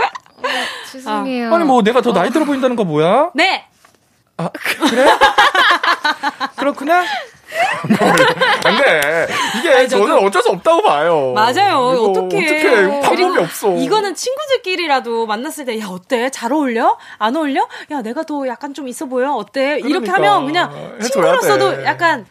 [0.92, 1.52] 죄송해요.
[1.52, 3.30] 아 니, 뭐 내가 더 나이 들어 보인다는 거 뭐야?
[3.34, 3.64] 네
[4.36, 5.07] 아, 그래?
[6.57, 7.04] 그렇구나?
[8.64, 9.26] 안 돼.
[9.59, 11.32] 이게 아니, 저도- 저는 어쩔 수 없다고 봐요.
[11.34, 11.78] 맞아요.
[11.78, 12.44] 어떡해.
[12.44, 13.00] 어떡해.
[13.00, 13.74] 방법이 없어.
[13.76, 16.30] 이거는 친구들끼리라도 만났을 때, 야, 어때?
[16.30, 16.96] 잘 어울려?
[17.18, 17.66] 안 어울려?
[17.90, 19.32] 야, 내가 더 약간 좀 있어 보여?
[19.32, 19.78] 어때?
[19.78, 20.14] 이렇게 그러니까.
[20.14, 21.84] 하면 그냥 친구로서도 돼.
[21.84, 22.26] 약간,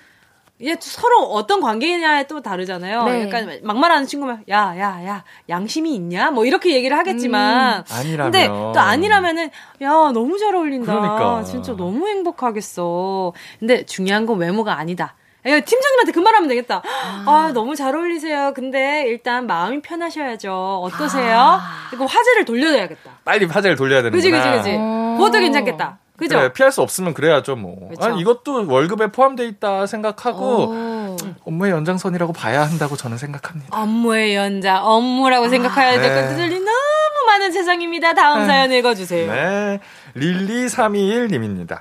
[0.63, 3.03] 얘 서로 어떤 관계냐에 또 다르잖아요.
[3.03, 3.25] 네.
[3.25, 6.31] 약간 막말하는 친구면, 야, 야, 야, 양심이 있냐?
[6.31, 7.79] 뭐 이렇게 얘기를 하겠지만.
[7.79, 7.83] 음.
[7.91, 8.31] 아니라면.
[8.31, 9.49] 근데 또 아니라면은,
[9.81, 10.93] 야, 너무 잘 어울린다.
[10.93, 11.43] 그러니까.
[11.43, 13.33] 진짜 너무 행복하겠어.
[13.59, 15.15] 근데 중요한 건 외모가 아니다.
[15.45, 16.81] 야, 팀장님한테 그 말하면 되겠다.
[17.25, 18.53] 아, 너무 잘 어울리세요.
[18.55, 20.79] 근데 일단 마음이 편하셔야죠.
[20.83, 21.37] 어떠세요?
[21.37, 21.61] 아.
[21.93, 23.11] 이거 화제를 돌려줘야겠다.
[23.25, 24.17] 빨리 화제를 돌려야 되는구나.
[24.17, 24.77] 그지, 그지, 그지.
[24.79, 25.15] 어.
[25.17, 25.99] 그것도 괜찮겠다.
[26.17, 26.37] 그죠?
[26.37, 27.89] 그래, 피할 수 없으면 그래야죠, 뭐.
[27.89, 28.03] 그쵸.
[28.05, 31.17] 아니, 이것도 월급에 포함돼 있다 생각하고 오.
[31.45, 33.77] 업무의 연장선이라고 봐야 한다고 저는 생각합니다.
[33.77, 36.21] 업무의 연자, 업무라고 생각해야 될 네.
[36.21, 38.13] 것들이 너무 많은 세상입니다.
[38.13, 39.31] 다음 사연 읽어주세요.
[39.31, 39.79] 네.
[40.15, 41.79] 릴리321님입니다.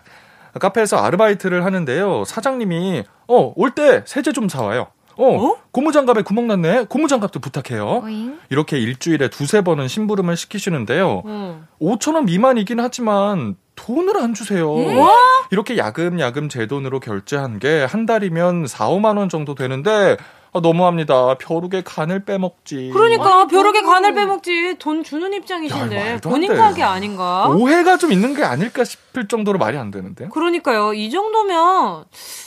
[0.61, 2.24] 카페에서 아르바이트를 하는데요.
[2.24, 4.89] 사장님이, 어, 올 때 세제 좀 사와요.
[5.16, 5.57] 어, 어?
[5.70, 6.87] 고무장갑에 구멍 났네.
[6.89, 8.01] 고무장갑도 부탁해요.
[8.05, 8.39] 오잉?
[8.51, 11.22] 이렇게 일주일에 두세 번은 심부름을 시키시는데요.
[11.26, 11.66] 응.
[11.80, 14.75] 5천 원 미만이긴 하지만 돈을 안 주세요.
[14.77, 14.97] 네?
[15.51, 20.16] 이렇게 야금야금 제 돈으로 결제한 게 한 달이면 4, 5만 원 정도 되는데
[20.57, 21.35] 아, 너무합니다.
[21.39, 22.91] 벼룩의 간을 빼먹지.
[22.93, 26.57] 그러니까 벼룩의 간을 빼먹지 돈 주는 입장이신데 야, 본인 돼.
[26.57, 27.49] 가게 아닌가?
[27.49, 30.29] 오해가 좀 있는 게 아닐까 싶을 정도로 말이 안 되는데요.
[30.29, 30.95] 그러니까요.
[30.95, 32.05] 이 정도면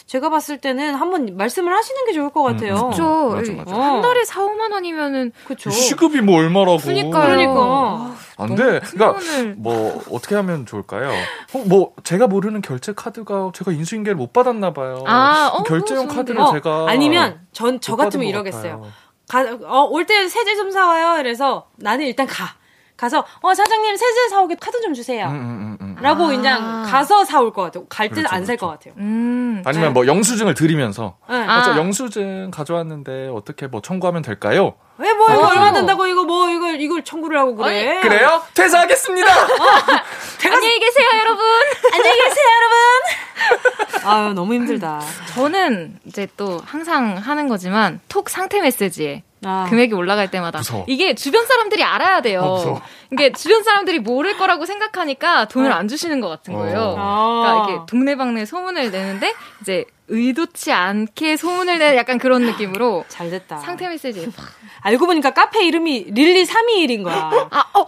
[0.07, 2.73] 제가 봤을 때는 한번 말씀을 하시는 게 좋을 것 같아요.
[2.75, 2.81] 음, 음.
[2.91, 3.29] 그렇죠.
[3.35, 3.75] 맞아, 맞아.
[3.75, 3.81] 어.
[3.81, 5.69] 한 달에 4, 5만 원이면은 그쵸.
[5.69, 6.77] 시급이 뭐 얼마라고.
[6.77, 7.11] 그러니까요.
[7.11, 8.15] 그러니까.
[8.37, 8.79] 안 너무 돼.
[8.79, 9.53] 큰 그러니까.
[9.57, 11.09] 뭐 어떻게 하면 좋을까요?
[11.53, 15.03] 어, 뭐 제가 모르는 결제 카드가 제가 인수인계를 못 받았나 봐요.
[15.05, 16.15] 아, 어, 결제용 좋은데.
[16.15, 18.81] 카드를 어, 제가 아니면 전저못 같으면 이러겠어요.
[19.27, 19.59] 같아요.
[19.59, 21.19] 가, 어, 올 때 세제 좀 사와요.
[21.19, 22.55] 이래서 나는 일단 가.
[22.97, 25.27] 가서 어 사장님 세제 사오게 카드 좀 주세요.
[25.27, 26.01] 음, 음, 음, 음.
[26.01, 26.27] 라고 아.
[26.27, 27.85] 그냥 가서 사올 것 같아요.
[27.87, 28.89] 갈 때는 그렇죠, 안살것 그렇죠.
[28.89, 28.93] 같아요.
[29.05, 29.61] 음.
[29.65, 31.35] 아니면 뭐 영수증을 드리면서 네.
[31.35, 31.45] 아.
[31.45, 34.73] 맞아 영수증 가져왔는데 어떻게 뭐 청구하면 될까요?
[34.97, 35.49] 왜 뭐 이거 어.
[35.49, 37.99] 얼마 든다고 이거 뭐 이걸 이걸 청구를 하고 그래?
[38.01, 38.41] 그래요?
[38.55, 39.27] 퇴사하겠습니다.
[40.45, 41.45] 안녕히 계세요, 여러분.
[41.93, 44.07] 안녕히 계세요, 여러분.
[44.07, 45.01] 아유 너무 힘들다.
[45.35, 49.67] 저는 이제 또 항상 하는 거지만 톡 상태 메시지에 아.
[49.69, 50.85] 금액이 올라갈 때마다 무서워.
[50.87, 52.41] 이게 주변 사람들이 알아야 돼요.
[52.41, 52.81] 어.
[53.11, 55.75] 이게 주변 사람들이 모를 거라고 생각하니까 돈을 어.
[55.75, 56.95] 안 주시는 것 같은 거예요.
[56.97, 57.43] 아.
[57.45, 63.57] 그러니까 이렇게 동네방네 소문을 내는데 이제 의도치 않게 소문을 내는 약간 그런 느낌으로 잘 됐다.
[63.57, 64.33] 상태 메시지에 막
[64.81, 67.29] 알고 보니까 카페 이름이 릴리 321인 거야.
[67.51, 67.85] 아, 어,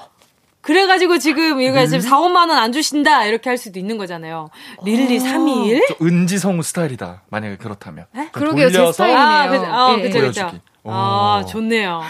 [0.69, 4.49] 그래가지고 지금 이거 지금 4, 5만 원 안 주신다 이렇게 할 수도 있는 거잖아요.
[4.85, 5.81] 릴리 321?
[5.87, 7.23] 저 은지 성우 스타일이다.
[7.31, 8.05] 만약에 그렇다면.
[8.13, 9.17] 좀 그러게요, 제 돌려서 스타일.
[9.17, 9.61] 아, 이네요.
[9.61, 10.21] 그, 아, 예, 그쵸, 예.
[10.27, 10.41] 그쵸.
[10.41, 10.61] 보여주기.
[10.83, 11.45] 아, 오.
[11.47, 12.01] 좋네요.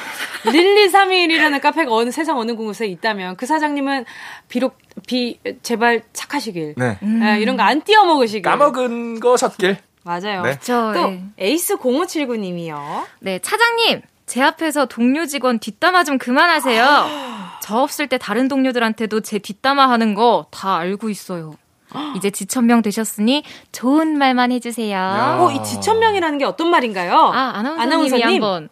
[0.52, 4.04] 릴리 321이라는 카페가 어느 세상 어느 곳에 있다면 그 사장님은
[4.50, 6.74] 비록 비 제발 착하시길.
[6.76, 6.98] 네.
[7.02, 8.42] 예, 이런 거 안 떼어 먹으시길.
[8.42, 9.78] 까먹은 거셨길.
[10.04, 10.42] 맞아요.
[10.42, 10.58] 네.
[10.62, 11.22] 저, 또 예.
[11.38, 13.06] 에이스 0579 님이요.
[13.20, 14.02] 네, 차장님.
[14.26, 17.49] 제 앞에서 동료 직원 뒷담화 좀 그만하세요.
[17.62, 21.56] 저 없을 때 다른 동료들한테도 제 뒷담화 하는 거 다 알고 있어요.
[22.16, 24.92] 이제 지천명 되셨으니 좋은 말만 해주세요.
[24.96, 25.38] 야.
[25.40, 27.14] 어, 이 지천명이라는 게 어떤 말인가요?
[27.14, 28.28] 아, 아나운서님이 아나운서님.
[28.28, 28.70] 한번.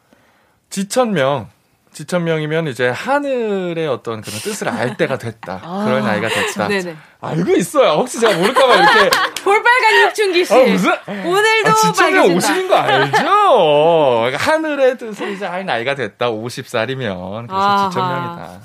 [0.70, 1.50] 지천명.
[1.94, 5.60] 지천명이면 이제 하늘의 어떤 그런 뜻을 알 때가 됐다.
[5.86, 6.68] 그럴 나이가 됐다.
[6.68, 6.96] 네네.
[7.22, 7.94] 알고 있어요.
[7.94, 9.10] 혹시 제가 모를까봐 이렇게.
[9.44, 10.54] 볼빨간 육춘기 씨.
[10.54, 10.92] 아, 무슨?
[11.08, 12.26] 오늘도 아, 지천명.
[12.38, 13.12] 50인 거 알죠?
[13.12, 16.30] 그러니까 하늘의 뜻을 이제 알 나이가 됐다.
[16.30, 17.48] 50살이면.
[17.48, 17.90] 그래서 아하.
[17.90, 18.60] 지천명이다.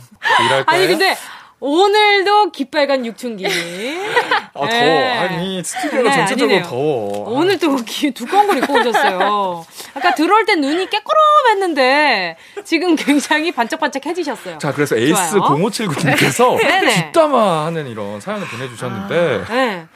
[0.46, 0.64] 이럴 거예요.
[0.66, 1.16] 아니 근데
[1.64, 3.46] 오늘도 깃빨간 육춘기.
[3.46, 4.66] 아, 더워.
[4.66, 5.18] 네.
[5.18, 6.68] 아니, 스튜디오가 네, 전체적으로 아니네요.
[6.68, 7.30] 더워.
[7.30, 9.64] 오늘 또 기- 두꺼운 걸 입고 오셨어요.
[9.94, 14.58] 아까 들어올 땐 눈이 깨꾸름했는데 지금 굉장히 반짝반짝해지셨어요.
[14.58, 15.54] 자, 그래서 에이스 좋아요.
[15.56, 16.94] 0579님께서 네네.
[17.12, 19.86] 뒷담화 하는 이런 사연을 보내주셨는데, 네.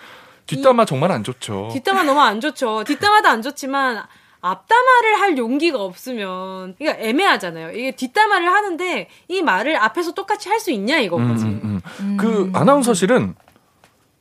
[0.47, 1.70] 뒷담화 정말 안 좋죠.
[1.72, 2.85] 뒷담화 너무 안 좋죠.
[2.85, 4.05] 뒷담화도 안 좋지만
[4.51, 7.71] 앞담화를 할 용기가 없으면 이게 애매하잖아요.
[7.73, 11.45] 이게 뒷담화를 하는데 이 말을 앞에서 똑같이 할 수 있냐 이건 거지.
[11.45, 12.17] 음, 음, 음.
[12.19, 13.35] 그 아나운서실은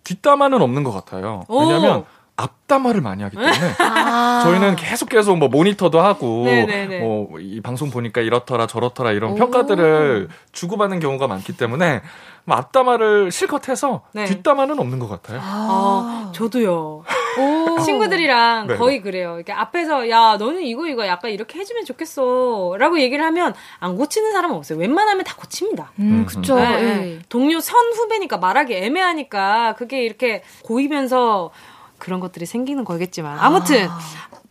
[0.03, 1.43] 뒷담화는 없는 것 같아요.
[1.47, 1.61] 오.
[1.61, 2.05] 왜냐하면
[2.37, 4.41] 앞담화를 많이 하기 때문에 아.
[4.43, 6.99] 저희는 계속 계속 뭐 모니터도 하고 네네네.
[6.99, 9.35] 뭐이 방송 보니까 이렇더라 저렇더라 이런 오.
[9.35, 12.01] 평가들을 주고받는 경우가 많기 때문에
[12.43, 14.25] 뭐 앞담화를 실컷 해서 네.
[14.25, 15.39] 뒷담화는 없는 것 같아요.
[15.41, 17.03] 아, 저도요.
[17.39, 17.79] 오.
[17.81, 18.79] 친구들이랑 네네.
[18.79, 19.35] 거의 그래요.
[19.35, 24.55] 이렇게 앞에서 야 너는 이거 이거 약간 이렇게 해주면 좋겠어라고 얘기를 하면 안 고치는 사람은
[24.57, 24.77] 없어요.
[24.77, 25.91] 웬만하면 다 고칩니다.
[25.99, 26.55] 음, 그쵸.
[26.55, 26.83] 네, 예.
[26.83, 27.19] 네.
[27.29, 31.51] 동료 선 후배니까 말하기 애매하니까 그게 이렇게 고이면서
[31.97, 33.87] 그런 것들이 생기는 거겠지만 아무튼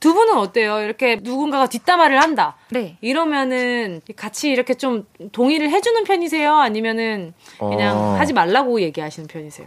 [0.01, 0.81] 두 분은 어때요?
[0.81, 2.57] 이렇게 누군가가 뒷담화를 한다.
[2.71, 2.99] 네.
[3.01, 6.57] 이러면은 같이 이렇게 좀 동의를 해주는 편이세요?
[6.57, 8.17] 아니면은 그냥 어.
[8.19, 9.67] 하지 말라고 얘기하시는 편이세요?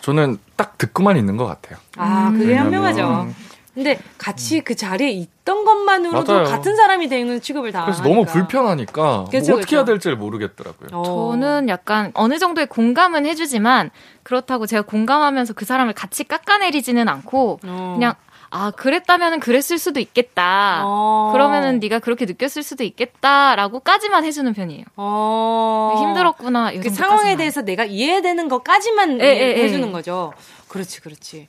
[0.00, 1.78] 저는 딱 듣고만 있는 것 같아요.
[1.96, 3.28] 아, 그게 현명하죠.
[3.76, 6.44] 근데 같이 그 자리에 있던 것만으로도 맞아요.
[6.46, 7.84] 같은 사람이 되는 취급을 다.
[7.84, 9.76] 그래서 너무 불편하니까 뭐 그쵸, 어떻게 그쵸.
[9.76, 10.88] 해야 될지 를 모르겠더라고요.
[10.92, 11.02] 어.
[11.32, 13.90] 저는 약간 어느 정도의 공감은 해주지만
[14.22, 17.92] 그렇다고 제가 공감하면서 그 사람을 같이 깎아내리지는 않고 어.
[17.96, 18.14] 그냥
[18.48, 20.80] 아 그랬다면은 그랬을 수도 있겠다.
[20.86, 21.28] 어.
[21.34, 24.84] 그러면은 네가 그렇게 느꼈을 수도 있겠다라고까지만 해주는 편이에요.
[24.96, 25.96] 어.
[25.98, 26.72] 힘들었구나.
[26.72, 26.88] 이 그.
[26.88, 29.92] 상황에 대해서 내가 이해되는 것까지만 예, 예, 해주는 예.
[29.92, 30.32] 거죠.
[30.68, 31.48] 그렇지, 그렇지.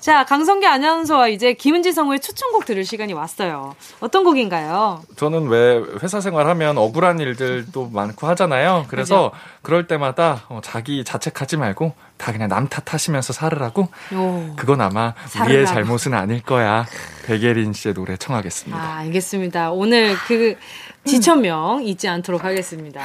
[0.00, 3.74] 자, 강성기 아나운서와 이제 김은지 성우의 추천곡 들을 시간이 왔어요.
[4.00, 5.02] 어떤 곡인가요?
[5.16, 8.86] 저는 왜 회사 생활하면 억울한 일들도 많고 하잖아요.
[8.88, 9.30] 그래서
[9.62, 14.54] 그럴 때마다 어, 자기 자책하지 말고 다 그냥 남 탓하시면서 살으라고 오.
[14.56, 15.50] 그건 아마 살으라고.
[15.50, 16.86] 우리의 잘못은 아닐 거야.
[17.26, 18.82] 백예린 씨의 노래 청하겠습니다.
[18.82, 19.70] 아, 알겠습니다.
[19.70, 20.56] 오늘 그
[21.04, 23.00] 지천명 잊지 않도록 하겠습니다.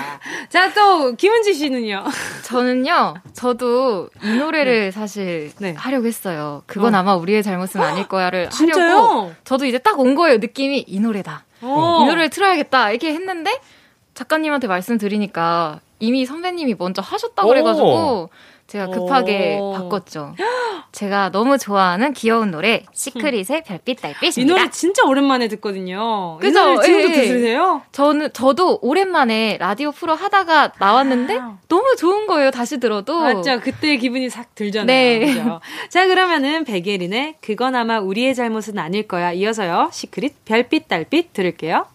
[0.50, 2.04] 자, 또 김은지 씨는요?
[2.44, 5.74] 저는요, 저도 이 노래를 사실 네.
[5.74, 6.64] 하려고 했어요.
[6.66, 6.98] 그건 어.
[7.00, 8.50] 아마 우리의 잘못은 아닐 거야를?
[8.54, 9.34] 하려고.
[9.44, 10.38] 저도 이제 딱 온 거예요.
[10.40, 11.46] 느낌이 이 노래다.
[11.62, 12.02] 어.
[12.02, 12.92] 이 노래를 틀어야겠다.
[12.92, 13.60] 이렇게 했는데
[14.14, 17.52] 작가님한테 말씀드리니까 이미 선배님이 먼저 하셨다고 오.
[17.52, 18.30] 그래가지고
[18.68, 19.74] 제가 급하게 오.
[19.74, 20.36] 바꿨죠.
[20.92, 24.42] 제가 너무 좋아하는 귀여운 노래 시크릿의 별빛 달빛입니다.
[24.42, 26.38] 이 노래 진짜 오랜만에 듣거든요.
[26.40, 26.82] 이 그죠?
[26.82, 27.28] 지금도 예, 예.
[27.28, 27.82] 들으세요?
[27.92, 31.58] 저는 저도 오랜만에 라디오 프로 하다가 나왔는데 아.
[31.68, 32.50] 너무 좋은 거예요.
[32.50, 33.20] 다시 들어도.
[33.20, 33.60] 맞죠.
[33.60, 34.86] 그때 기분이 싹 들잖아요.
[34.88, 35.20] 네.
[35.20, 35.60] 그죠?
[35.90, 39.34] 자, 그러면은 백예린의 그건 아마 우리의 잘못은 아닐 거야.
[39.34, 39.90] 이어서요.
[39.92, 41.86] 시크릿 별빛 달빛 들을게요.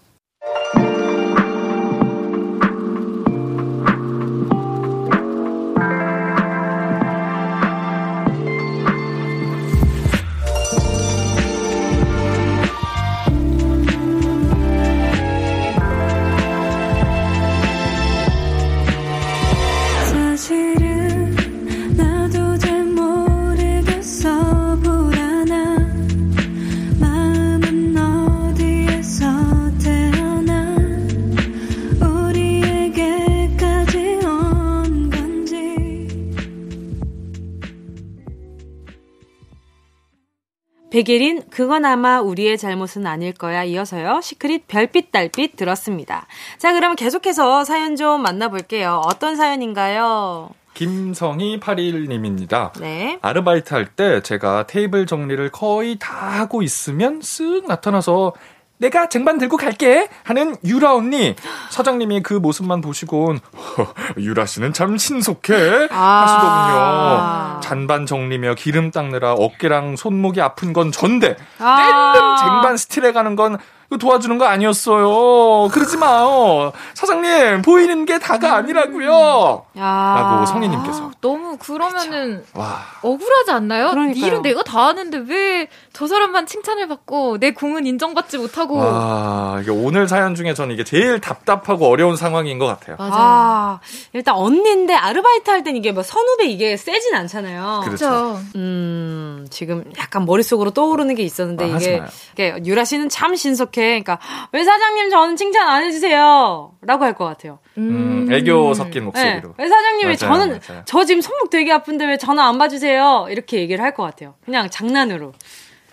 [41.01, 43.65] 백예린 그건 아마 우리의 잘못은 아닐 거야.
[43.65, 44.21] 이어서요.
[44.23, 46.27] 시크릿 별빛 달빛 들었습니다.
[46.59, 49.01] 자, 그럼 계속해서 사연 좀 만나볼게요.
[49.07, 50.51] 어떤 사연인가요?
[50.75, 52.79] 김성희 81님입니다.
[52.81, 53.19] 네.
[53.23, 58.35] 아르바이트 할 때 제가 테이블 정리를 거의 다 하고 있으면 쓱 나타나서
[58.81, 61.37] 내가 쟁반 들고 갈게 하는 유라 언니
[61.71, 63.41] 사장님이 그 모습만 보시곤
[64.17, 67.61] 유라 씨는 참 신속해 아.
[67.61, 67.61] 하시더군요.
[67.61, 71.77] 잔반 정리며 기름 닦느라 어깨랑 손목이 아픈 건 전데 아.
[71.77, 73.59] 낼름 쟁반 steal해 가는 건
[73.91, 75.69] 이거 도와주는 거 아니었어요.
[75.73, 76.73] 그러지 마요.
[76.95, 79.65] 사장님 보이는 게 다가 아니라고요.
[79.79, 80.15] 야.
[80.17, 83.91] 라고 성희님께서 너무 그러면은 와 억울하지 않나요?
[83.91, 84.25] 그러니까요.
[84.27, 89.71] 일은 내가 다 하는데 왜 저 사람만 칭찬을 받고 내 공은 인정받지 못하고 와, 이게
[89.71, 92.97] 오늘 사연 중에 저는 이게 제일 답답하고 어려운 상황인 것 같아요.
[92.99, 93.13] 맞아요.
[93.17, 93.81] 아,
[94.13, 97.83] 일단 언니인데 아르바이트 할 땐 이게 뭐 선후배 이게 세진 않잖아요.
[97.85, 98.07] 그렇죠.
[98.09, 98.41] 그렇죠.
[98.55, 102.03] 음, 지금 약간 머릿속으로 떠오르는 게 있었는데 아, 이게.
[102.33, 103.80] 이게 유라 씨는 참 신속해.
[103.89, 104.19] 그러니까
[104.53, 106.73] 왜 사장님 저는 칭찬 안 해주세요?
[106.83, 107.59] 라고 할 것 같아요.
[107.79, 109.01] 음, 애교 섞인 네.
[109.01, 109.55] 목소리로.
[109.59, 110.83] 왜 사장님 왜 맞아요, 저는 맞아요.
[110.87, 113.27] 저 지금 손목 되게 아픈데 왜 전화 안 봐주세요?
[113.31, 114.35] 이렇게 얘기를 할 것 같아요.
[114.45, 115.33] 그냥 장난으로.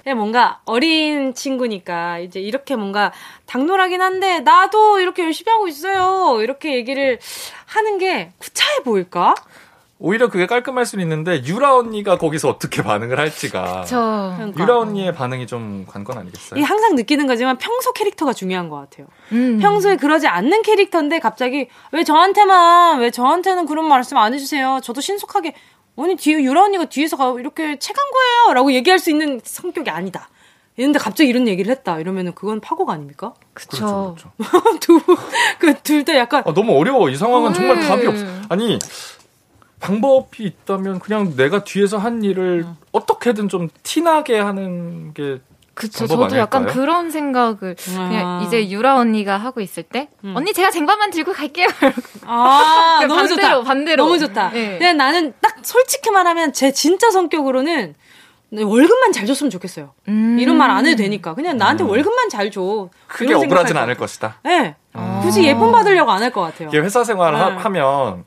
[0.06, 3.12] 예, 뭔가 어린 친구니까 이제 이렇게 뭔가
[3.46, 6.42] 당돌하긴 한데 나도 이렇게 열심히 하고 있어요.
[6.42, 7.20] 이렇게 얘기를
[7.66, 9.36] 하는 게 구차해 보일까?
[10.00, 14.64] 오히려 그게 깔끔할 수는 있는데 유라 언니가 거기서 어떻게 반응을 할지가 저 그러니까.
[14.64, 16.60] 유라 언니의 반응이 좀 관건 아니겠어요?
[16.60, 19.08] 이게 항상 느끼는 거지만 평소 캐릭터가 중요한 것 같아요.
[19.32, 19.58] 음.
[19.60, 24.82] 평소에 그러지 않는 캐릭터인데 갑자기 왜 저한테만 왜 저한테는 그런 말씀 안 해주세요.
[24.84, 25.56] 저도 신속하게
[25.98, 30.30] 아니 뒤에 유라 언니가 뒤에서 가 이렇게 채간 거예요라고 얘기할 수 있는 성격이 아니다.
[30.76, 33.34] 이런데 갑자기 이런 얘기를 했다 이러면은 그건 파고가 아닙니까?
[33.54, 34.16] 그렇죠.
[34.16, 34.32] 그쵸.
[34.38, 34.80] 그렇죠.
[35.60, 37.10] 두그둘 다 약간 아, 너무 어려워.
[37.10, 37.88] 이 상황은 정말 음.
[37.88, 38.24] 답이 없어.
[38.50, 38.78] 아니
[39.80, 42.76] 방법이 있다면 그냥 내가 뒤에서 한 일을 음.
[42.92, 45.40] 어떻게든 좀 티나게 하는 게
[45.76, 46.08] 그쵸.
[46.08, 46.66] 저도 약간 아닐까요?
[46.82, 48.08] 그런 생각을 아.
[48.10, 50.34] 그냥 이제 유라 언니가 하고 있을 때 음.
[50.36, 51.68] 언니 제가 쟁반만 들고 갈게요.
[52.26, 54.04] 아 너무 반대로, 좋다 반대로.
[54.06, 54.50] 너무 좋다.
[54.50, 54.70] 네.
[54.72, 57.94] 근데 나는 딱 솔직히 말하면 제 진짜 성격으로는
[58.52, 59.92] 월급만 잘 줬으면 좋겠어요.
[60.08, 60.38] 음.
[60.40, 62.90] 이런 말 안 해도 되니까 그냥 나한테 월급만 잘 줘.
[63.06, 64.00] 크게 억울하진 않을 거.
[64.06, 64.40] 것이다.
[64.44, 64.76] 네.
[64.94, 65.20] 아.
[65.22, 66.70] 굳이 예쁨 받으려고 안 할 것 같아요.
[66.70, 67.56] 이게 회사 생활을 하- 네.
[67.58, 68.24] 하면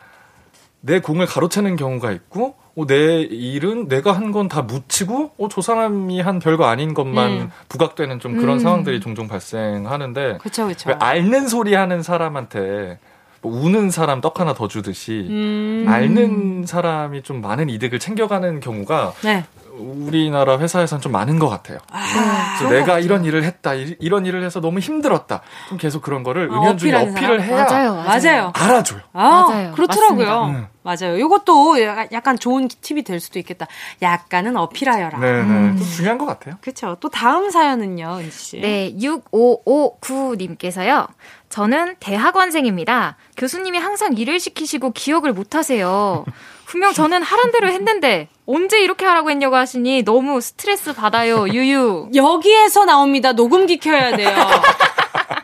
[0.81, 5.61] 내 공을 가로채는 경우가 있고 어, 내 일은 내가 한 건 다 묻히고 어, 저
[5.61, 7.51] 사람이 한 별거 아닌 것만 음.
[7.69, 8.59] 부각되는 좀 그런 음.
[8.61, 10.67] 상황들이 종종 발생하는데 그렇죠.
[10.87, 12.99] 왜 앓는 소리 하는 사람한테
[13.43, 15.85] 뭐 우는 사람 떡 하나 더 주듯이 음.
[15.89, 19.45] 앓는 사람이 좀 많은 이득을 챙겨가는 경우가 네.
[19.81, 21.79] 우리나라 회사에서는 좀 많은 것 같아요.
[21.91, 25.41] 아, 그래서 내가 이런 일을 했다, 이- 이런 일을 해서 너무 힘들었다.
[25.69, 27.41] 좀 계속 그런 거를 아, 은연중에 어필을 사람?
[27.43, 28.05] 해야 맞아요, 맞아요.
[28.05, 28.53] 맞아요.
[28.55, 29.01] 알아줘요.
[29.13, 29.73] 아, 맞아요.
[29.73, 30.45] 그렇더라고요.
[30.45, 30.67] 음.
[30.83, 31.19] 맞아요.
[31.19, 31.77] 이것도
[32.13, 33.67] 약간, 좋은 팁이 될 수도 있겠다.
[34.01, 35.19] 약간은 어필하여라.
[35.19, 35.77] 네, 네.
[35.77, 36.55] 좀 중요한 것 같아요.
[36.63, 36.97] 그렇죠.
[37.01, 38.61] 또 다음 사연은요, 은지 씨.
[38.61, 41.09] 네, 6559님께서요.
[41.49, 43.17] 저는 대학원생입니다.
[43.37, 46.25] 교수님이 항상 일을 시키시고 기억을 못 하세요.
[46.71, 51.49] 분명 저는 하란 대로 했는데 언제 이렇게 하라고 했냐고 하시니 너무 스트레스 받아요.
[51.49, 52.11] 유유.
[52.15, 53.33] 여기에서 나옵니다.
[53.33, 54.31] 녹음기 켜야 돼요.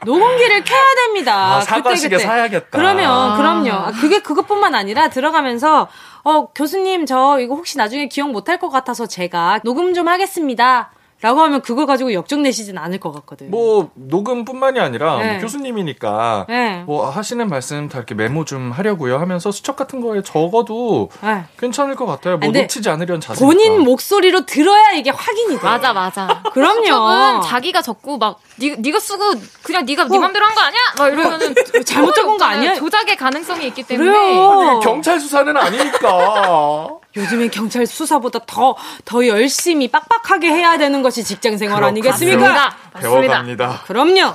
[0.05, 1.57] 녹음기를 켜야 됩니다.
[1.57, 2.69] 아, 사과시계 사야겠다.
[2.71, 3.37] 그러면 아.
[3.37, 3.71] 그럼요.
[3.73, 5.89] 아, 그게 그것뿐만 아니라 들어가면서
[6.23, 10.93] 어 교수님 저 이거 혹시 나중에 기억 못할 것 같아서 제가 녹음 좀 하겠습니다.
[11.27, 13.51] 라고 하면 그걸 가지고 역정 내시진 않을 것 같거든.
[13.51, 15.33] 뭐 녹음뿐만이 아니라 네.
[15.33, 16.85] 뭐 교수님이니까 네.
[16.87, 21.43] 뭐 하시는 말씀 다 이렇게 메모 좀 하려고요 하면서 수첩 같은 거에 적어도 네.
[21.59, 22.39] 괜찮을 것 같아요.
[22.39, 23.45] 뭐 놓치지 않으려는 자세.
[23.45, 25.65] 본인 목소리로 들어야 이게 확인이 돼.
[25.65, 26.43] 맞아, 맞아.
[26.55, 26.83] 그럼요.
[26.85, 29.25] 수첩은 자기가 적고 막 니, 네가 쓰고
[29.65, 30.21] 그냥 네가 네 어.
[30.21, 30.81] 맘대로 한 거 아니야?
[30.97, 31.55] 막 이러면은
[31.85, 32.45] 잘못 적은 거.
[32.45, 32.75] 아니야?
[32.77, 34.79] 조작의 가능성이 있기 때문에 그래요.
[34.81, 36.89] 경찰 수사는 아니니까.
[37.17, 42.77] 요즘에 경찰 수사보다 더, 더 열심히 빡빡하게 해야 되는 것이 직장 생활 아니겠습니까?
[42.99, 43.83] 배워갑니다.
[43.87, 44.35] 그럼요.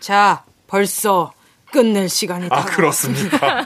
[0.00, 1.32] 자, 벌써
[1.70, 3.64] 끝낼 시간이 다 아, 그렇습니까?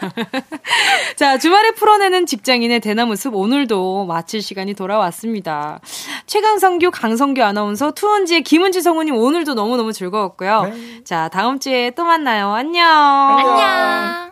[1.16, 5.78] 자, 주말에 풀어내는 직장인의 대나무 숲 오늘도 마칠 시간이 돌아왔습니다.
[6.26, 10.62] 최강성규, 강성규 아나운서, 투원지의 김은지 성우님 오늘도 너무너무 즐거웠고요.
[10.64, 11.04] 네.
[11.04, 12.52] 자, 다음 주에 또 만나요.
[12.52, 12.84] 안녕.
[12.88, 14.32] 안녕.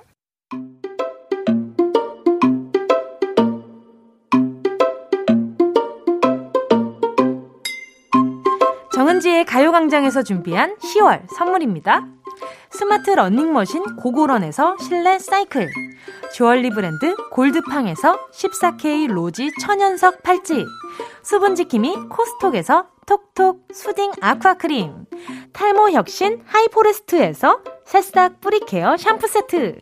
[9.11, 12.07] 정은지의 가요광장에서 준비한 10월 선물입니다.
[12.71, 15.69] 스마트 러닝머신 고고런에서 실내 사이클
[16.33, 20.65] 주얼리 브랜드 골드팡에서 14K 로지 천연석 팔찌
[21.25, 25.07] 수분지킴이 코스톡에서 톡톡 soothing 아쿠아크림
[25.53, 29.81] 탈모 혁신 하이포레스트에서 새싹 뿌리 care 샴푸 세트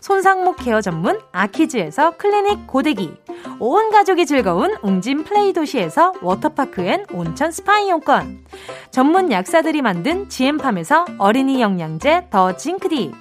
[0.00, 3.14] 손상모 care 전문 아키즈에서 클리닉 고데기
[3.58, 8.44] 온 가족이 즐거운 웅진 플레이 도시에서 워터파크 and 온천 스파 이용권
[8.90, 13.12] 전문 약사들이 만든 지엠팜에서 어린이 영양제 더 징크디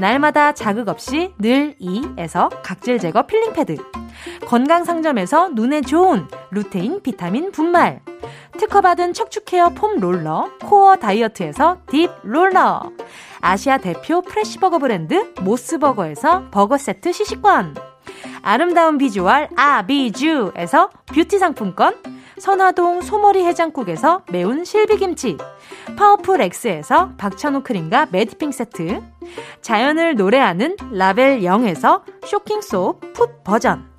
[0.00, 3.76] 날마다 자극 없이 늘 이에서 각질 제거 필링 패드.
[4.46, 8.00] 건강 상점에서 눈에 좋은 루테인 비타민 분말.
[8.58, 12.82] 특허받은 척추 care foam roller 코어 다이어트에서 deep roller.
[13.42, 17.76] 아시아 대표 fresh버거 브랜드 모스버거에서 버거 세트 시식권.
[18.40, 21.94] 아름다운 비주얼 아비주에서 뷰티 상품권
[22.40, 25.36] 선화동 소머리 해장국에서 매운 실비김치
[25.96, 29.02] 파워풀 X에서 박찬호 크림과 매디핑 세트
[29.60, 33.90] 자연을 노래하는 라벨영에서 쇼킹소 foot 버전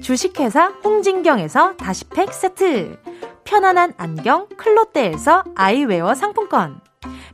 [0.00, 2.98] 주식회사 홍진경에서 다시팩 세트
[3.44, 6.80] 편안한 안경 클로떼에서 아이웨어 상품권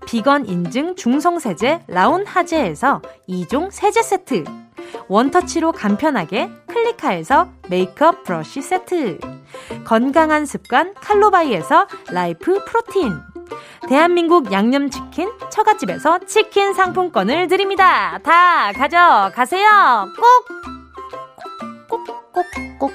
[0.06, 4.63] 비건 인증 중성세제 라운 하제에서 2종 세제 세트
[5.08, 9.18] one touch로 간편하게 클리카에서 메이크업 브러쉬 세트
[9.84, 13.12] 건강한 습관 칼로바이에서 life protein
[13.88, 18.18] 대한민국 양념치킨 처갓집에서 치킨 상품권을 드립니다.
[18.22, 20.08] 다 가져가세요.
[20.16, 20.64] 꼭!
[21.88, 22.44] 꼭, 꼭,
[22.78, 22.92] 꼭.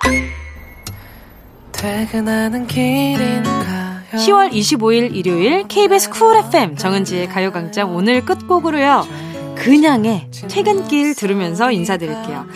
[0.00, 0.39] 길인가요?
[4.12, 9.06] 10월 25일 일요일 KBS 쿨 FM 정은지의 가요광장 오늘 끝곡으로요.
[9.56, 12.46] 그냥의 퇴근길 들으면서 인사드릴게요.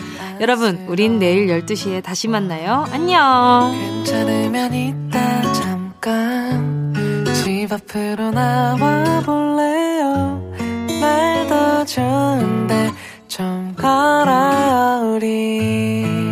[0.41, 2.85] 여러분, 우린 내일 12시에 다시 만나요.
[2.91, 3.73] 안녕.
[4.05, 10.53] 괜찮으면 이따 잠깐 집 앞으로 나와 볼래요
[11.01, 12.91] 날도 좋은데
[13.27, 16.24] 좀 걸어요 우리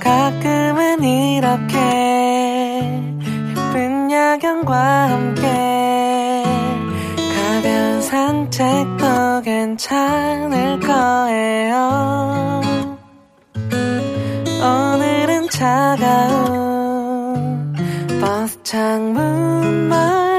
[0.00, 1.76] 가끔은 이렇게
[3.50, 6.42] 예쁜 야경과 함께
[7.36, 12.60] 가벼운 산책도 괜찮을 거예요.
[14.62, 16.90] 오늘은 차가운
[18.20, 20.30] 버스 창문만